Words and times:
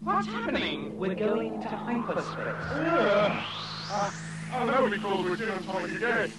What's 0.00 0.28
happening? 0.28 0.96
We're 0.96 1.16
going 1.16 1.60
to 1.60 1.68
hyperspace. 1.68 2.54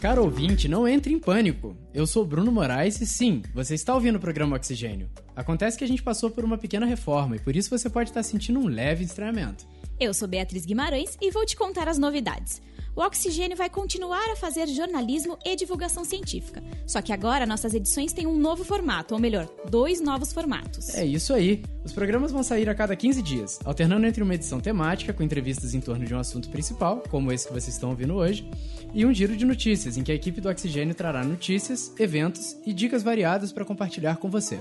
Caro 0.02 0.24
ouvinte, 0.24 0.68
não 0.70 0.88
entre 0.88 1.14
em 1.14 1.20
pânico. 1.20 1.76
Eu 1.94 2.08
sou 2.08 2.26
Bruno 2.26 2.52
Moraes 2.52 3.02
e 3.02 3.06
sim, 3.06 3.44
você 3.54 3.76
está 3.76 3.94
ouvindo 3.94 4.16
o 4.16 4.20
programa 4.20 4.56
Oxigênio. 4.56 5.10
Acontece 5.36 5.78
que 5.78 5.84
a 5.84 5.88
gente 5.88 6.02
passou 6.02 6.32
por 6.32 6.46
uma 6.46 6.58
pequena 6.58 6.86
reforma 6.86 7.36
e 7.36 7.40
por 7.40 7.56
isso 7.56 7.70
você 7.70 7.90
pode 7.90 8.10
estar 8.10 8.24
sentindo 8.24 8.60
um 8.60 8.68
leve 8.68 9.04
estranhamento. 9.04 9.68
Eu 10.00 10.14
sou 10.14 10.30
Beatriz 10.30 10.66
Guimarães 10.66 11.18
e 11.22 11.30
vou 11.30 11.46
te 11.46 11.58
contar 11.58 11.90
as 11.90 11.98
novidades. 11.98 12.62
O 12.96 13.02
Oxigênio 13.02 13.58
vai 13.58 13.70
continuar 13.70 14.32
a 14.32 14.36
fazer 14.36 14.66
jornalismo 14.68 15.38
e 15.46 15.58
divulgação 15.58 16.06
científica. 16.06 16.64
Só 16.88 17.02
que 17.02 17.12
agora 17.12 17.46
nossas 17.46 17.74
edições 17.74 18.14
têm 18.14 18.26
um 18.26 18.38
novo 18.38 18.64
formato, 18.64 19.14
ou 19.14 19.20
melhor, 19.20 19.50
dois 19.70 20.00
novos 20.00 20.32
formatos. 20.32 20.96
É 20.96 21.06
isso 21.06 21.34
aí. 21.34 21.64
Os 21.84 21.92
programas 21.92 22.32
vão 22.32 22.42
sair 22.44 22.70
a 22.70 22.76
cada 22.76 22.96
15 22.96 23.22
dias, 23.22 23.60
alternando 23.66 24.08
entre 24.08 24.24
uma 24.24 24.36
edição 24.36 24.62
temática 24.62 25.12
com 25.12 25.22
entrevistas 25.22 25.74
em 25.74 25.82
torno 25.82 26.06
de 26.06 26.16
um 26.16 26.20
assunto 26.20 26.50
principal, 26.50 27.04
como 27.10 27.32
esse 27.34 27.48
que 27.48 27.54
vocês 27.54 27.74
estão 27.74 27.90
ouvindo 27.90 28.16
hoje, 28.16 28.50
e 28.94 29.06
um 29.06 29.14
giro 29.14 29.36
de 29.36 29.44
notícias, 29.44 29.98
em 29.98 30.04
que 30.04 30.14
a 30.14 30.16
equipe 30.16 30.40
do 30.40 30.48
Oxigênio 30.48 30.96
trará 30.96 31.26
notícias, 31.26 31.94
eventos 32.00 32.56
e 32.66 32.72
dicas 32.72 33.04
variadas 33.04 33.52
para 33.52 33.66
compartilhar 33.66 34.16
com 34.16 34.30
você. 34.30 34.60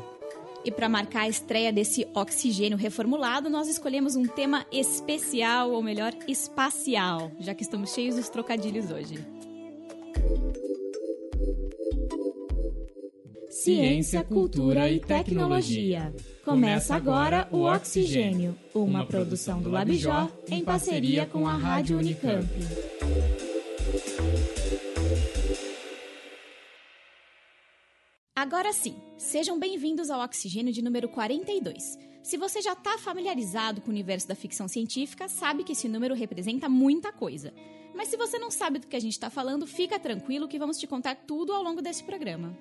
E 0.64 0.70
para 0.70 0.88
marcar 0.88 1.22
a 1.22 1.28
estreia 1.28 1.72
desse 1.72 2.06
oxigênio 2.14 2.76
reformulado, 2.76 3.48
nós 3.48 3.68
escolhemos 3.68 4.16
um 4.16 4.26
tema 4.26 4.66
especial, 4.72 5.70
ou 5.70 5.82
melhor, 5.82 6.12
espacial, 6.26 7.30
já 7.38 7.54
que 7.54 7.62
estamos 7.62 7.94
cheios 7.94 8.16
dos 8.16 8.28
trocadilhos 8.28 8.90
hoje. 8.90 9.18
Ciência, 13.50 14.22
cultura 14.22 14.90
e 14.90 15.00
tecnologia. 15.00 16.12
Começa 16.44 16.94
agora 16.94 17.48
o 17.50 17.62
Oxigênio, 17.62 18.54
uma 18.74 19.04
produção 19.04 19.60
do 19.60 19.70
Labjor 19.70 20.30
em 20.48 20.62
parceria 20.64 21.26
com 21.26 21.46
a 21.46 21.54
Rádio 21.54 21.98
Unicamp. 21.98 22.46
Agora 28.38 28.72
sim, 28.72 28.94
sejam 29.16 29.58
bem-vindos 29.58 30.10
ao 30.10 30.20
Oxigênio 30.20 30.72
de 30.72 30.80
número 30.80 31.08
42. 31.08 31.98
Se 32.22 32.36
você 32.36 32.62
já 32.62 32.72
está 32.72 32.96
familiarizado 32.96 33.80
com 33.80 33.88
o 33.88 33.90
universo 33.90 34.28
da 34.28 34.36
ficção 34.36 34.68
científica, 34.68 35.26
sabe 35.26 35.64
que 35.64 35.72
esse 35.72 35.88
número 35.88 36.14
representa 36.14 36.68
muita 36.68 37.10
coisa. 37.10 37.52
Mas 37.96 38.06
se 38.06 38.16
você 38.16 38.38
não 38.38 38.48
sabe 38.48 38.78
do 38.78 38.86
que 38.86 38.94
a 38.94 39.00
gente 39.00 39.14
está 39.14 39.28
falando, 39.28 39.66
fica 39.66 39.98
tranquilo 39.98 40.46
que 40.46 40.56
vamos 40.56 40.78
te 40.78 40.86
contar 40.86 41.16
tudo 41.16 41.52
ao 41.52 41.64
longo 41.64 41.82
desse 41.82 42.04
programa. 42.04 42.56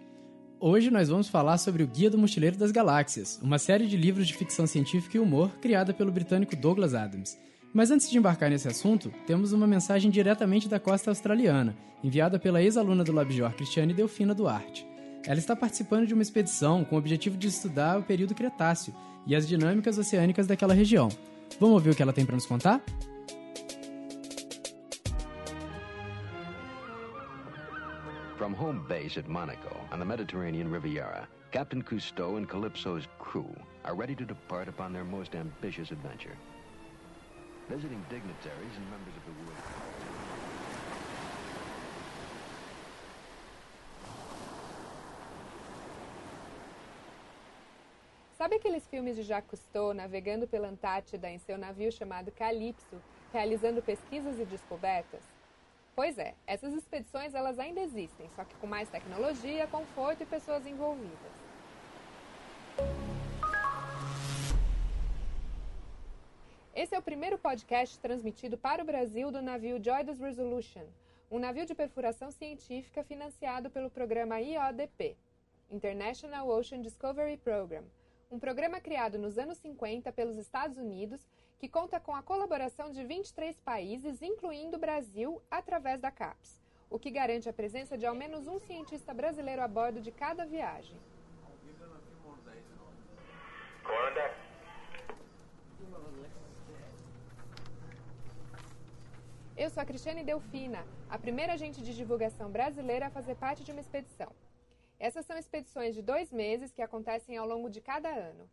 Hoje 0.59 0.89
nós 0.89 1.09
vamos 1.09 1.27
falar 1.27 1.59
sobre 1.59 1.83
o 1.83 1.87
Guia 1.87 2.09
do 2.09 2.17
Mochileiro 2.17 2.57
das 2.57 2.71
Galáxias, 2.71 3.39
uma 3.43 3.59
série 3.59 3.85
de 3.85 3.95
livros 3.95 4.27
de 4.27 4.33
ficção 4.33 4.65
científica 4.65 5.17
e 5.17 5.19
humor 5.19 5.59
criada 5.61 5.93
pelo 5.93 6.11
britânico 6.11 6.55
Douglas 6.55 6.95
Adams. 6.95 7.37
Mas 7.71 7.91
antes 7.91 8.09
de 8.09 8.17
embarcar 8.17 8.49
nesse 8.49 8.67
assunto, 8.67 9.13
temos 9.27 9.53
uma 9.53 9.67
mensagem 9.67 10.09
diretamente 10.09 10.67
da 10.67 10.79
costa 10.79 11.11
australiana, 11.11 11.77
enviada 12.03 12.39
pela 12.39 12.63
ex-aluna 12.63 13.03
do 13.03 13.11
Labjor 13.11 13.53
Cristiane 13.53 13.93
Delfina 13.93 14.33
Duarte. 14.33 14.96
Ela 15.27 15.39
está 15.39 15.57
participando 15.57 16.07
de 16.07 16.13
uma 16.13 16.23
expedição 16.23 16.85
com 16.85 16.95
o 16.95 16.97
objetivo 16.97 17.35
de 17.35 17.49
estudar 17.49 17.99
o 17.99 18.03
período 18.03 18.33
Cretáceo 18.33 18.95
e 19.25 19.35
as 19.35 19.45
dinâmicas 19.45 19.97
oceânicas 19.97 20.47
daquela 20.47 20.73
região. 20.73 21.09
Vamos 21.59 21.75
ouvir 21.75 21.89
o 21.89 21.95
que 21.95 22.01
ela 22.01 22.13
tem 22.13 22.25
para 22.25 22.35
nos 22.35 22.45
contar? 22.45 22.81
From 28.37 28.53
home 28.57 28.79
base 28.87 29.19
at 29.19 29.27
Monaco 29.27 29.75
on 29.91 29.99
the 29.99 30.05
Mediterranean 30.05 30.71
Riviera, 30.71 31.27
Captain 31.51 31.81
Cousteau 31.81 32.37
and 32.37 32.45
Calypso's 32.45 33.05
crew 33.19 33.53
are 33.83 33.97
ready 33.97 34.15
to 34.15 34.23
depart 34.23 34.69
upon 34.69 34.93
their 34.93 35.03
most 35.03 35.35
ambitious 35.35 35.91
adventure. 35.91 36.37
Visiting 37.67 37.99
dignitaries 38.09 38.77
and 38.77 38.89
members 38.89 39.13
of 39.17 39.25
the 39.25 39.43
world. 39.43 39.96
Sabe 48.37 48.57
aqueles 48.57 48.85
filmes 48.87 49.15
de 49.15 49.23
Jacques 49.23 49.49
Cousteau 49.49 49.95
navegando 49.95 50.47
pela 50.47 50.67
Antártida 50.67 51.27
em 51.27 51.39
seu 51.39 51.57
navio 51.57 51.91
chamado 51.91 52.31
Calypso, 52.31 53.01
realizando 53.33 53.81
pesquisas 53.81 54.39
e 54.39 54.45
descobertas? 54.45 55.23
Pois 55.95 56.19
é, 56.19 56.35
essas 56.45 56.71
expedições 56.71 57.33
elas 57.33 57.57
ainda 57.57 57.81
existem, 57.81 58.29
só 58.35 58.45
que 58.45 58.53
com 58.57 58.67
mais 58.67 58.87
tecnologia, 58.89 59.65
conforto 59.65 60.21
e 60.21 60.25
pessoas 60.27 60.67
envolvidas. 60.67 61.31
Esse 66.75 66.93
é 66.93 66.99
o 66.99 67.01
primeiro 67.01 67.39
podcast 67.39 67.97
transmitido 67.97 68.55
para 68.55 68.83
o 68.83 68.85
Brasil 68.85 69.31
do 69.31 69.41
navio 69.41 69.83
Joyous 69.83 70.19
Resolution, 70.19 70.85
um 71.31 71.39
navio 71.39 71.65
de 71.65 71.73
perfuração 71.73 72.29
científica 72.29 73.03
financiado 73.03 73.71
pelo 73.71 73.89
programa 73.89 74.39
IODP, 74.39 75.17
International 75.71 76.47
Ocean 76.47 76.81
Discovery 76.81 77.37
Program, 77.37 77.83
um 78.29 78.39
programa 78.39 78.79
criado 78.79 79.17
nos 79.17 79.37
anos 79.37 79.57
50 79.59 80.11
pelos 80.11 80.37
Estados 80.37 80.77
Unidos 80.77 81.25
que 81.57 81.67
conta 81.67 81.99
com 81.99 82.13
a 82.15 82.21
colaboração 82.21 82.91
de 82.91 83.03
23 83.03 83.59
países, 83.61 84.21
incluindo 84.21 84.77
o 84.77 84.79
Brasil, 84.79 85.41
através 85.49 85.99
da 85.99 86.11
CAPES, 86.11 86.61
o 86.89 86.99
que 86.99 87.09
garante 87.09 87.49
a 87.49 87.53
presença 87.53 87.97
de 87.97 88.05
ao 88.05 88.13
menos 88.13 88.47
um 88.47 88.59
cientista 88.59 89.13
brasileiro 89.13 89.61
a 89.61 89.67
bordo 89.67 89.99
de 90.01 90.11
cada 90.11 90.45
viagem. 90.45 90.97
Eu 99.55 99.71
sou 99.71 99.81
a 99.81 99.85
Cristiane 99.85 100.23
Delfina, 100.23 100.85
a 101.09 101.17
primeira 101.17 101.53
agente 101.53 101.81
de 101.81 101.95
divulgação 101.95 102.51
brasileira 102.51 103.07
a 103.07 103.09
fazer 103.09 103.35
parte 103.35 103.63
de 103.63 103.71
uma 103.71 103.81
expedição. 103.81 104.31
Essas 104.99 105.27
são 105.27 105.37
expedições 105.37 105.93
de 105.93 106.01
dois 106.01 106.31
meses 106.31 106.73
que 106.73 106.81
acontecem 106.81 107.37
ao 107.37 107.47
longo 107.47 107.69
de 107.69 107.79
cada 107.79 108.09
ano. 108.09 108.49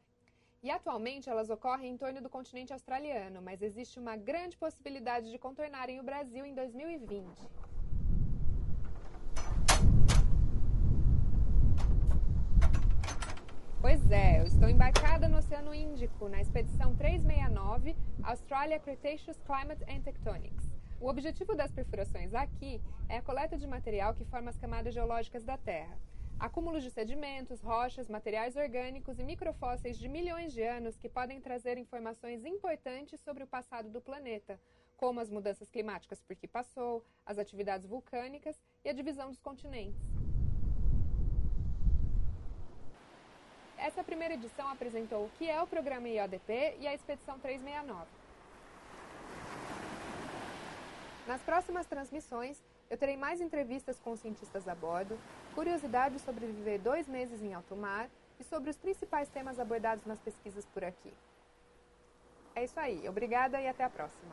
E 0.62 0.70
atualmente 0.70 1.30
elas 1.30 1.48
ocorrem 1.48 1.92
em 1.92 1.96
torno 1.96 2.20
do 2.20 2.28
continente 2.28 2.72
australiano, 2.72 3.40
mas 3.40 3.62
existe 3.62 3.98
uma 3.98 4.14
grande 4.14 4.56
possibilidade 4.56 5.30
de 5.30 5.38
contornarem 5.38 6.00
o 6.00 6.02
Brasil 6.02 6.44
em 6.44 6.54
2020. 6.54 7.48
Pois 13.80 14.10
é, 14.10 14.40
eu 14.40 14.44
estou 14.44 14.68
embarcada 14.68 15.28
no 15.28 15.38
Oceano 15.38 15.74
Índico, 15.74 16.28
na 16.28 16.40
expedição 16.40 16.94
369 16.94 17.96
Australia 18.22 18.78
Cretaceous 18.78 19.38
Climate 19.40 19.84
and 19.90 20.00
Tectonics. 20.02 20.70
O 21.00 21.08
objetivo 21.08 21.54
das 21.54 21.72
perfurações 21.72 22.34
aqui 22.34 22.82
é 23.08 23.18
a 23.18 23.22
coleta 23.22 23.56
de 23.56 23.66
material 23.66 24.14
que 24.14 24.24
forma 24.26 24.50
as 24.50 24.58
camadas 24.58 24.92
geológicas 24.92 25.44
da 25.44 25.56
Terra. 25.56 25.98
Acúmulos 26.38 26.82
de 26.82 26.90
sedimentos, 26.90 27.60
rochas, 27.60 28.08
materiais 28.08 28.56
orgânicos 28.56 29.18
e 29.18 29.22
microfósseis 29.22 29.96
de 29.96 30.08
milhões 30.08 30.52
de 30.52 30.62
anos 30.62 30.96
que 30.96 31.08
podem 31.08 31.40
trazer 31.40 31.78
informações 31.78 32.44
importantes 32.44 33.20
sobre 33.20 33.44
o 33.44 33.46
passado 33.46 33.88
do 33.88 34.00
planeta, 34.00 34.60
como 34.96 35.20
as 35.20 35.30
mudanças 35.30 35.70
climáticas 35.70 36.20
por 36.20 36.36
que 36.36 36.48
passou, 36.48 37.04
as 37.24 37.38
atividades 37.38 37.86
vulcânicas 37.86 38.60
e 38.84 38.88
a 38.88 38.92
divisão 38.92 39.30
dos 39.30 39.40
continentes. 39.40 40.02
Essa 43.78 44.02
primeira 44.02 44.34
edição 44.34 44.68
apresentou 44.68 45.26
o 45.26 45.30
que 45.38 45.48
é 45.48 45.60
o 45.62 45.66
programa 45.66 46.08
IODP 46.08 46.76
e 46.80 46.86
a 46.86 46.94
Expedição 46.94 47.38
369. 47.38 48.06
Nas 51.26 51.40
próximas 51.42 51.86
transmissões, 51.86 52.62
eu 52.90 52.96
terei 52.96 53.16
mais 53.16 53.40
entrevistas 53.40 53.98
com 53.98 54.16
cientistas 54.16 54.68
a 54.68 54.74
bordo, 54.74 55.18
curiosidades 55.54 56.22
sobre 56.22 56.46
viver 56.46 56.78
dois 56.78 57.08
meses 57.08 57.42
em 57.42 57.54
alto 57.54 57.74
mar 57.74 58.08
e 58.38 58.44
sobre 58.44 58.70
os 58.70 58.76
principais 58.76 59.28
temas 59.28 59.58
abordados 59.58 60.04
nas 60.04 60.20
pesquisas 60.20 60.64
por 60.66 60.84
aqui. 60.84 61.12
É 62.54 62.64
isso 62.64 62.78
aí, 62.78 63.08
obrigada 63.08 63.60
e 63.60 63.66
até 63.66 63.84
a 63.84 63.90
próxima. 63.90 64.32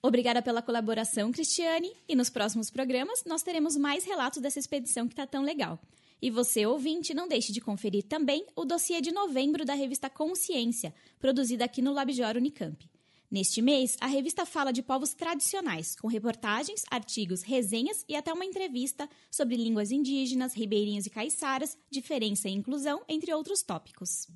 Obrigada 0.00 0.40
pela 0.40 0.62
colaboração, 0.62 1.32
Cristiane, 1.32 1.92
e 2.08 2.14
nos 2.14 2.30
próximos 2.30 2.70
programas 2.70 3.24
nós 3.24 3.42
teremos 3.42 3.76
mais 3.76 4.04
relatos 4.04 4.40
dessa 4.40 4.58
expedição 4.58 5.08
que 5.08 5.12
está 5.12 5.26
tão 5.26 5.42
legal. 5.42 5.78
E 6.20 6.30
você, 6.30 6.66
ouvinte, 6.66 7.14
não 7.14 7.28
deixe 7.28 7.52
de 7.52 7.60
conferir 7.60 8.04
também 8.04 8.44
o 8.54 8.64
dossiê 8.64 9.00
de 9.00 9.12
novembro 9.12 9.64
da 9.64 9.74
revista 9.74 10.10
Consciência, 10.10 10.94
produzida 11.18 11.64
aqui 11.64 11.80
no 11.80 11.92
Labjor 11.92 12.36
Unicamp. 12.36 12.88
Neste 13.30 13.60
mês, 13.60 13.94
a 14.00 14.06
revista 14.06 14.46
fala 14.46 14.72
de 14.72 14.82
povos 14.82 15.12
tradicionais, 15.12 15.94
com 15.94 16.08
reportagens, 16.08 16.82
artigos, 16.90 17.42
resenhas 17.42 18.02
e 18.08 18.16
até 18.16 18.32
uma 18.32 18.44
entrevista 18.44 19.06
sobre 19.30 19.54
línguas 19.54 19.90
indígenas, 19.90 20.54
ribeirinhos 20.54 21.04
e 21.04 21.10
caiçaras, 21.10 21.76
diferença 21.90 22.48
e 22.48 22.52
inclusão, 22.52 23.02
entre 23.06 23.34
outros 23.34 23.62
tópicos. 23.62 24.28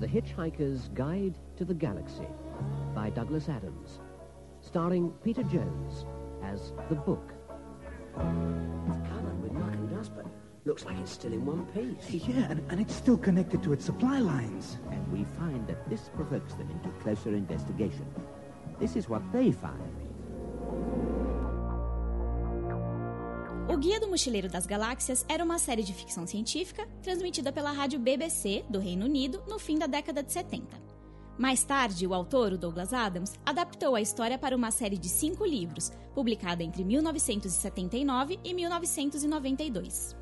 The 0.00 0.06
Hitchhiker's 0.06 0.88
Guide 0.88 1.38
to 1.56 1.64
the 1.64 1.74
Galaxy 1.74 2.26
by 2.94 3.12
Douglas 3.14 3.48
Adams, 3.48 4.00
starring 4.60 5.12
Peter 5.22 5.44
Jones 5.44 6.04
as 6.42 6.72
The 6.88 6.96
Book. 6.96 7.22
Looks 10.66 10.84
like 10.84 10.98
it's 10.98 11.12
still 11.12 11.32
in 11.32 11.46
one 11.46 11.64
piece. 11.72 12.28
Yeah, 12.28 12.50
and, 12.50 12.60
and 12.70 12.80
it's 12.80 12.94
still 12.94 13.16
connected 13.16 13.62
to 13.62 13.72
its 13.72 13.84
supply 13.84 14.20
lines. 14.20 14.78
And 14.90 15.00
we 15.10 15.24
find 15.38 15.66
that 15.66 15.88
this 15.88 16.10
provokes 16.14 16.52
them 16.54 16.68
into 16.70 16.90
closer 17.02 17.30
investigation. 17.34 18.04
This 18.78 18.94
is 18.94 19.08
what 19.08 19.22
they 19.32 19.52
find. 19.52 19.90
O 23.70 23.76
Guia 23.78 24.00
do 24.00 24.08
Mochileiro 24.08 24.48
das 24.48 24.66
Galáxias 24.66 25.24
era 25.28 25.42
uma 25.42 25.58
série 25.58 25.82
de 25.82 25.94
ficção 25.94 26.26
científica 26.26 26.86
transmitida 27.02 27.52
pela 27.52 27.72
rádio 27.72 27.98
BBC 27.98 28.64
do 28.68 28.78
Reino 28.78 29.06
Unido 29.06 29.42
no 29.48 29.58
fim 29.58 29.78
da 29.78 29.86
década 29.86 30.22
de 30.22 30.30
70. 30.30 30.76
Mais 31.38 31.64
tarde, 31.64 32.06
o 32.06 32.12
autor, 32.12 32.52
o 32.52 32.58
Douglas 32.58 32.92
Adams, 32.92 33.32
adaptou 33.46 33.94
a 33.94 34.00
história 34.02 34.36
para 34.36 34.54
uma 34.54 34.70
série 34.70 34.98
de 34.98 35.08
cinco 35.08 35.46
livros, 35.46 35.90
publicada 36.14 36.62
entre 36.62 36.84
1979 36.84 38.38
e 38.44 38.52
1992. 38.52 40.19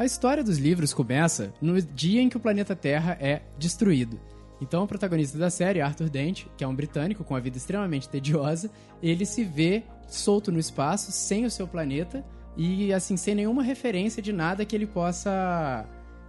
A 0.00 0.06
história 0.06 0.42
dos 0.42 0.56
livros 0.56 0.94
começa 0.94 1.52
no 1.60 1.78
dia 1.78 2.22
em 2.22 2.30
que 2.30 2.36
o 2.38 2.40
planeta 2.40 2.74
Terra 2.74 3.18
é 3.20 3.42
destruído. 3.58 4.18
Então, 4.58 4.84
o 4.84 4.86
protagonista 4.86 5.36
da 5.36 5.50
série, 5.50 5.82
Arthur 5.82 6.08
Dent, 6.08 6.46
que 6.56 6.64
é 6.64 6.66
um 6.66 6.74
britânico 6.74 7.22
com 7.22 7.36
a 7.36 7.38
vida 7.38 7.58
extremamente 7.58 8.08
tediosa, 8.08 8.70
ele 9.02 9.26
se 9.26 9.44
vê 9.44 9.82
solto 10.08 10.50
no 10.50 10.58
espaço, 10.58 11.12
sem 11.12 11.44
o 11.44 11.50
seu 11.50 11.68
planeta, 11.68 12.24
e 12.56 12.94
assim, 12.94 13.14
sem 13.14 13.34
nenhuma 13.34 13.62
referência 13.62 14.22
de 14.22 14.32
nada 14.32 14.64
que 14.64 14.74
ele 14.74 14.86
possa 14.86 15.84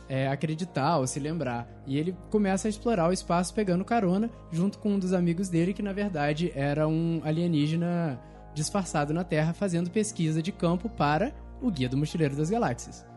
é, 0.09 0.27
acreditar 0.27 0.97
ou 0.97 1.07
se 1.07 1.21
lembrar. 1.21 1.65
E 1.87 1.97
ele 1.97 2.13
começa 2.29 2.67
a 2.67 2.69
explorar 2.69 3.07
o 3.07 3.13
espaço 3.13 3.53
pegando 3.53 3.85
carona 3.85 4.29
junto 4.51 4.79
com 4.79 4.95
um 4.95 4.99
dos 4.99 5.13
amigos 5.13 5.47
dele, 5.47 5.73
que 5.73 5.81
na 5.81 5.93
verdade 5.93 6.51
era 6.53 6.89
um 6.89 7.21
alienígena 7.23 8.19
disfarçado 8.53 9.13
na 9.13 9.23
Terra, 9.23 9.53
fazendo 9.53 9.89
pesquisa 9.89 10.41
de 10.41 10.51
campo 10.51 10.89
para 10.89 11.33
o 11.61 11.71
Guia 11.71 11.87
do 11.87 11.95
Mochileiro 11.95 12.35
das 12.35 12.49
Galáxias. 12.49 13.09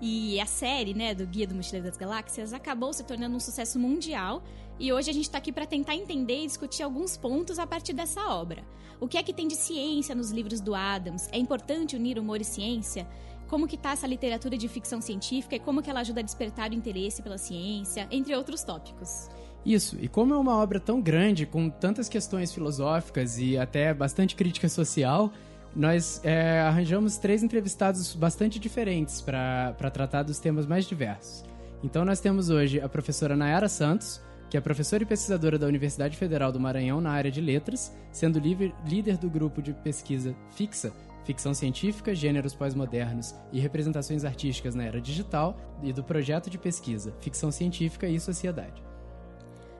E 0.00 0.38
a 0.40 0.46
série, 0.46 0.92
né, 0.92 1.14
do 1.14 1.26
Guia 1.26 1.46
do 1.46 1.54
Mochileiro 1.54 1.86
das 1.86 1.96
Galáxias 1.96 2.52
acabou 2.52 2.92
se 2.92 3.02
tornando 3.02 3.36
um 3.36 3.40
sucesso 3.40 3.78
mundial 3.78 4.42
e 4.78 4.92
hoje 4.92 5.08
a 5.08 5.12
gente 5.12 5.24
está 5.24 5.38
aqui 5.38 5.50
para 5.50 5.64
tentar 5.64 5.94
entender 5.94 6.42
e 6.42 6.46
discutir 6.46 6.82
alguns 6.82 7.16
pontos 7.16 7.58
a 7.58 7.66
partir 7.66 7.94
dessa 7.94 8.20
obra. 8.28 8.62
O 9.00 9.08
que 9.08 9.16
é 9.16 9.22
que 9.22 9.32
tem 9.32 9.48
de 9.48 9.56
ciência 9.56 10.14
nos 10.14 10.30
livros 10.30 10.60
do 10.60 10.74
Adams? 10.74 11.28
É 11.32 11.38
importante 11.38 11.96
unir 11.96 12.18
humor 12.18 12.40
e 12.40 12.44
ciência? 12.44 13.06
Como 13.48 13.66
que 13.66 13.78
tá 13.78 13.92
essa 13.92 14.06
literatura 14.06 14.58
de 14.58 14.68
ficção 14.68 15.00
científica 15.00 15.56
e 15.56 15.60
como 15.60 15.82
que 15.82 15.88
ela 15.88 16.00
ajuda 16.00 16.20
a 16.20 16.22
despertar 16.22 16.72
o 16.72 16.74
interesse 16.74 17.22
pela 17.22 17.38
ciência, 17.38 18.06
entre 18.10 18.34
outros 18.34 18.62
tópicos. 18.62 19.28
Isso, 19.64 19.96
e 20.00 20.08
como 20.08 20.34
é 20.34 20.38
uma 20.38 20.56
obra 20.56 20.78
tão 20.78 21.00
grande, 21.00 21.46
com 21.46 21.70
tantas 21.70 22.08
questões 22.08 22.52
filosóficas 22.52 23.38
e 23.38 23.56
até 23.56 23.94
bastante 23.94 24.36
crítica 24.36 24.68
social, 24.68 25.32
nós 25.76 26.22
é, 26.24 26.60
arranjamos 26.60 27.18
três 27.18 27.42
entrevistados 27.42 28.14
bastante 28.14 28.58
diferentes 28.58 29.20
para 29.20 29.74
tratar 29.92 30.22
dos 30.22 30.38
temas 30.38 30.66
mais 30.66 30.86
diversos. 30.86 31.44
Então 31.84 32.02
nós 32.02 32.18
temos 32.18 32.48
hoje 32.48 32.80
a 32.80 32.88
professora 32.88 33.36
Nayara 33.36 33.68
Santos, 33.68 34.20
que 34.48 34.56
é 34.56 34.60
professora 34.60 35.02
e 35.02 35.06
pesquisadora 35.06 35.58
da 35.58 35.66
Universidade 35.66 36.16
Federal 36.16 36.50
do 36.50 36.58
Maranhão 36.58 37.00
na 37.00 37.10
área 37.10 37.30
de 37.30 37.42
letras, 37.42 37.94
sendo 38.10 38.38
líder 38.38 39.18
do 39.18 39.28
grupo 39.28 39.60
de 39.60 39.74
pesquisa 39.74 40.34
Fixa, 40.52 40.92
Ficção 41.24 41.52
Científica, 41.52 42.14
Gêneros 42.14 42.54
Pós-Modernos 42.54 43.34
e 43.52 43.60
Representações 43.60 44.24
Artísticas 44.24 44.74
na 44.74 44.84
Era 44.84 45.00
Digital, 45.00 45.58
e 45.82 45.92
do 45.92 46.02
projeto 46.02 46.48
de 46.48 46.56
pesquisa 46.56 47.12
Ficção 47.20 47.50
Científica 47.50 48.08
e 48.08 48.18
Sociedade. 48.18 48.82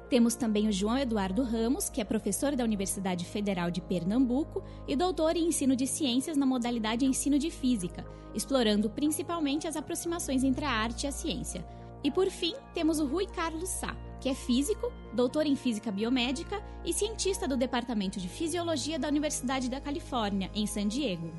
Temos 0.08 0.36
também 0.36 0.68
o 0.68 0.72
João 0.72 0.96
Eduardo 0.96 1.42
Ramos, 1.42 1.90
que 1.90 2.00
é 2.00 2.04
professor 2.04 2.54
da 2.54 2.62
Universidade 2.62 3.24
Federal 3.24 3.70
de 3.70 3.80
Pernambuco 3.80 4.62
e 4.86 4.94
doutor 4.94 5.36
em 5.36 5.48
ensino 5.48 5.74
de 5.74 5.86
ciências 5.86 6.36
na 6.36 6.46
modalidade 6.46 7.04
ensino 7.04 7.38
de 7.38 7.50
física, 7.50 8.06
explorando 8.32 8.88
principalmente 8.88 9.66
as 9.66 9.74
aproximações 9.74 10.44
entre 10.44 10.64
a 10.64 10.70
arte 10.70 11.04
e 11.04 11.06
a 11.08 11.12
ciência. 11.12 11.66
E 12.04 12.10
por 12.10 12.30
fim, 12.30 12.54
temos 12.72 13.00
o 13.00 13.06
Rui 13.06 13.26
Carlos 13.26 13.68
Sá, 13.68 13.96
que 14.20 14.28
é 14.28 14.34
físico, 14.34 14.92
doutor 15.12 15.44
em 15.44 15.56
física 15.56 15.90
biomédica 15.90 16.62
e 16.84 16.92
cientista 16.92 17.48
do 17.48 17.56
Departamento 17.56 18.20
de 18.20 18.28
Fisiologia 18.28 19.00
da 19.00 19.08
Universidade 19.08 19.68
da 19.68 19.80
Califórnia, 19.80 20.50
em 20.54 20.68
San 20.68 20.86
Diego. 20.86 21.32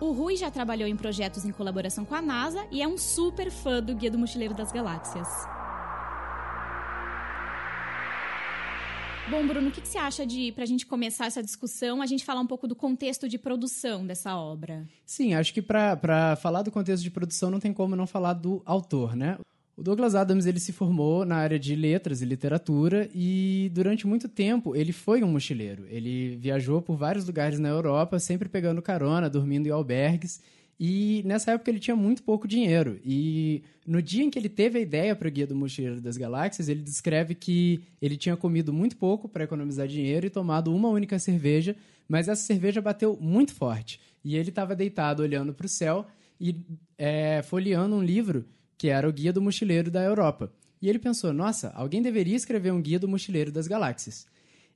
O 0.00 0.10
Rui 0.10 0.36
já 0.36 0.50
trabalhou 0.50 0.88
em 0.88 0.96
projetos 0.96 1.44
em 1.44 1.52
colaboração 1.52 2.04
com 2.04 2.14
a 2.14 2.22
NASA 2.22 2.66
e 2.72 2.82
é 2.82 2.88
um 2.88 2.98
super 2.98 3.50
fã 3.52 3.80
do 3.80 3.94
Guia 3.94 4.10
do 4.10 4.18
Mochileiro 4.18 4.54
das 4.54 4.72
Galáxias. 4.72 5.57
Bom, 9.30 9.46
Bruno, 9.46 9.68
o 9.68 9.70
que, 9.70 9.82
que 9.82 9.88
você 9.88 9.98
acha 9.98 10.24
de, 10.24 10.52
para 10.52 10.64
a 10.64 10.66
gente 10.66 10.86
começar 10.86 11.26
essa 11.26 11.42
discussão, 11.42 12.00
a 12.00 12.06
gente 12.06 12.24
falar 12.24 12.40
um 12.40 12.46
pouco 12.46 12.66
do 12.66 12.74
contexto 12.74 13.28
de 13.28 13.36
produção 13.36 14.06
dessa 14.06 14.34
obra? 14.34 14.86
Sim, 15.04 15.34
acho 15.34 15.52
que 15.52 15.60
para 15.60 16.34
falar 16.36 16.62
do 16.62 16.70
contexto 16.70 17.02
de 17.02 17.10
produção 17.10 17.50
não 17.50 17.60
tem 17.60 17.70
como 17.70 17.94
não 17.94 18.06
falar 18.06 18.32
do 18.32 18.62
autor, 18.64 19.14
né? 19.14 19.36
O 19.76 19.82
Douglas 19.82 20.14
Adams 20.14 20.46
ele 20.46 20.58
se 20.58 20.72
formou 20.72 21.26
na 21.26 21.36
área 21.36 21.58
de 21.58 21.76
letras 21.76 22.22
e 22.22 22.24
literatura 22.24 23.08
e 23.14 23.70
durante 23.74 24.06
muito 24.06 24.28
tempo 24.28 24.74
ele 24.74 24.92
foi 24.92 25.22
um 25.22 25.30
mochileiro. 25.30 25.84
Ele 25.90 26.36
viajou 26.36 26.80
por 26.80 26.96
vários 26.96 27.26
lugares 27.26 27.58
na 27.58 27.68
Europa, 27.68 28.18
sempre 28.18 28.48
pegando 28.48 28.80
carona, 28.80 29.28
dormindo 29.28 29.66
em 29.66 29.70
albergues 29.70 30.40
e 30.80 31.22
nessa 31.24 31.52
época 31.52 31.70
ele 31.70 31.80
tinha 31.80 31.96
muito 31.96 32.22
pouco 32.22 32.46
dinheiro. 32.46 33.00
E 33.04 33.62
no 33.86 34.00
dia 34.00 34.22
em 34.22 34.30
que 34.30 34.38
ele 34.38 34.48
teve 34.48 34.78
a 34.78 34.82
ideia 34.82 35.16
para 35.16 35.26
o 35.26 35.30
Guia 35.30 35.46
do 35.46 35.56
Mochileiro 35.56 36.00
das 36.00 36.16
Galáxias, 36.16 36.68
ele 36.68 36.82
descreve 36.82 37.34
que 37.34 37.82
ele 38.00 38.16
tinha 38.16 38.36
comido 38.36 38.72
muito 38.72 38.96
pouco 38.96 39.28
para 39.28 39.44
economizar 39.44 39.88
dinheiro 39.88 40.26
e 40.26 40.30
tomado 40.30 40.74
uma 40.74 40.88
única 40.88 41.18
cerveja, 41.18 41.74
mas 42.08 42.28
essa 42.28 42.42
cerveja 42.42 42.80
bateu 42.80 43.18
muito 43.20 43.52
forte. 43.52 44.00
E 44.24 44.36
ele 44.36 44.50
estava 44.50 44.76
deitado 44.76 45.22
olhando 45.22 45.52
para 45.52 45.66
o 45.66 45.68
céu 45.68 46.06
e 46.40 46.54
é, 46.96 47.42
folheando 47.42 47.96
um 47.96 48.02
livro 48.02 48.44
que 48.76 48.88
era 48.88 49.08
o 49.08 49.12
Guia 49.12 49.32
do 49.32 49.42
Mochileiro 49.42 49.90
da 49.90 50.02
Europa. 50.02 50.52
E 50.80 50.88
ele 50.88 51.00
pensou: 51.00 51.32
nossa, 51.32 51.72
alguém 51.74 52.00
deveria 52.00 52.36
escrever 52.36 52.72
um 52.72 52.80
Guia 52.80 53.00
do 53.00 53.08
Mochileiro 53.08 53.50
das 53.50 53.66
Galáxias. 53.66 54.26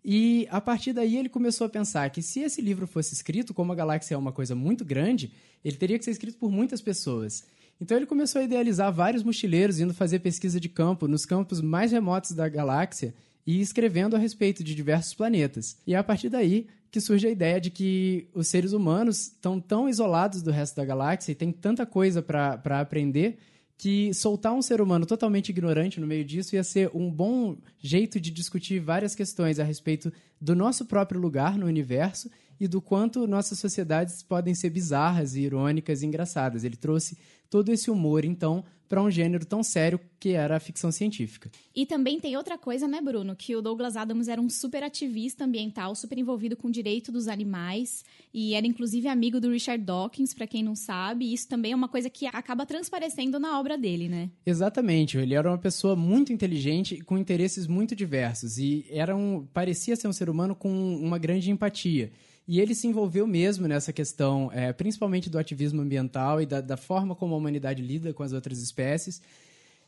E 0.04 0.48
a 0.50 0.60
partir 0.60 0.92
daí 0.92 1.16
ele 1.16 1.28
começou 1.28 1.66
a 1.66 1.70
pensar 1.70 2.10
que 2.10 2.22
se 2.22 2.40
esse 2.40 2.60
livro 2.60 2.86
fosse 2.86 3.14
escrito, 3.14 3.54
como 3.54 3.72
a 3.72 3.76
galáxia 3.76 4.14
é 4.14 4.18
uma 4.18 4.32
coisa 4.32 4.54
muito 4.54 4.84
grande, 4.84 5.32
ele 5.64 5.76
teria 5.76 5.98
que 5.98 6.04
ser 6.04 6.10
escrito 6.10 6.38
por 6.38 6.50
muitas 6.50 6.80
pessoas. 6.80 7.44
Então 7.80 7.96
ele 7.96 8.06
começou 8.06 8.40
a 8.40 8.44
idealizar 8.44 8.92
vários 8.92 9.22
mochileiros 9.22 9.80
indo 9.80 9.94
fazer 9.94 10.18
pesquisa 10.18 10.58
de 10.58 10.68
campo 10.68 11.06
nos 11.06 11.24
campos 11.24 11.60
mais 11.60 11.92
remotos 11.92 12.32
da 12.32 12.48
galáxia 12.48 13.14
e 13.46 13.60
escrevendo 13.60 14.16
a 14.16 14.18
respeito 14.18 14.62
de 14.62 14.74
diversos 14.74 15.14
planetas. 15.14 15.76
E 15.86 15.94
é 15.94 15.98
a 15.98 16.04
partir 16.04 16.28
daí 16.28 16.66
que 16.90 17.00
surge 17.00 17.26
a 17.26 17.30
ideia 17.30 17.60
de 17.60 17.70
que 17.70 18.28
os 18.34 18.48
seres 18.48 18.72
humanos 18.72 19.28
estão 19.28 19.58
tão 19.58 19.88
isolados 19.88 20.42
do 20.42 20.50
resto 20.50 20.76
da 20.76 20.84
galáxia 20.84 21.32
e 21.32 21.34
tem 21.34 21.50
tanta 21.50 21.86
coisa 21.86 22.20
para 22.22 22.80
aprender 22.80 23.38
que 23.82 24.14
soltar 24.14 24.52
um 24.52 24.62
ser 24.62 24.80
humano 24.80 25.04
totalmente 25.04 25.48
ignorante 25.48 25.98
no 25.98 26.06
meio 26.06 26.24
disso 26.24 26.54
ia 26.54 26.62
ser 26.62 26.88
um 26.94 27.10
bom 27.10 27.56
jeito 27.80 28.20
de 28.20 28.30
discutir 28.30 28.78
várias 28.78 29.12
questões 29.12 29.58
a 29.58 29.64
respeito 29.64 30.12
do 30.40 30.54
nosso 30.54 30.84
próprio 30.84 31.20
lugar 31.20 31.58
no 31.58 31.66
universo 31.66 32.30
e 32.62 32.68
do 32.68 32.80
quanto 32.80 33.26
nossas 33.26 33.58
sociedades 33.58 34.22
podem 34.22 34.54
ser 34.54 34.70
bizarras 34.70 35.34
irônicas 35.34 36.00
e 36.00 36.06
engraçadas. 36.06 36.62
Ele 36.62 36.76
trouxe 36.76 37.18
todo 37.50 37.72
esse 37.72 37.90
humor, 37.90 38.24
então, 38.24 38.64
para 38.88 39.02
um 39.02 39.10
gênero 39.10 39.44
tão 39.44 39.64
sério 39.64 39.98
que 40.20 40.28
era 40.30 40.54
a 40.54 40.60
ficção 40.60 40.92
científica. 40.92 41.50
E 41.74 41.84
também 41.84 42.20
tem 42.20 42.36
outra 42.36 42.56
coisa, 42.56 42.86
né, 42.86 43.00
Bruno? 43.00 43.34
Que 43.34 43.56
o 43.56 43.60
Douglas 43.60 43.96
Adams 43.96 44.28
era 44.28 44.40
um 44.40 44.48
super 44.48 44.84
ativista 44.84 45.44
ambiental, 45.44 45.92
super 45.96 46.16
envolvido 46.16 46.56
com 46.56 46.68
o 46.68 46.70
direito 46.70 47.10
dos 47.10 47.26
animais 47.26 48.04
e 48.32 48.54
era 48.54 48.64
inclusive 48.64 49.08
amigo 49.08 49.40
do 49.40 49.50
Richard 49.50 49.82
Dawkins, 49.82 50.32
para 50.32 50.46
quem 50.46 50.62
não 50.62 50.76
sabe. 50.76 51.24
E 51.24 51.34
isso 51.34 51.48
também 51.48 51.72
é 51.72 51.74
uma 51.74 51.88
coisa 51.88 52.08
que 52.08 52.26
acaba 52.26 52.64
transparecendo 52.64 53.40
na 53.40 53.58
obra 53.58 53.76
dele, 53.76 54.08
né? 54.08 54.30
Exatamente. 54.46 55.18
Ele 55.18 55.34
era 55.34 55.50
uma 55.50 55.58
pessoa 55.58 55.96
muito 55.96 56.32
inteligente 56.32 57.00
com 57.00 57.18
interesses 57.18 57.66
muito 57.66 57.96
diversos 57.96 58.56
e 58.56 58.86
era 58.88 59.16
um, 59.16 59.44
parecia 59.52 59.96
ser 59.96 60.06
um 60.06 60.12
ser 60.12 60.30
humano 60.30 60.54
com 60.54 60.70
uma 60.70 61.18
grande 61.18 61.50
empatia. 61.50 62.12
E 62.46 62.60
ele 62.60 62.74
se 62.74 62.86
envolveu 62.86 63.26
mesmo 63.26 63.68
nessa 63.68 63.92
questão, 63.92 64.50
é, 64.52 64.72
principalmente 64.72 65.30
do 65.30 65.38
ativismo 65.38 65.80
ambiental 65.80 66.40
e 66.40 66.46
da, 66.46 66.60
da, 66.60 66.76
forma 66.76 67.14
como 67.14 67.34
a 67.34 67.38
humanidade 67.38 67.82
lida 67.82 68.12
com 68.12 68.22
as 68.22 68.32
outras 68.32 68.58
espécies. 68.58 69.22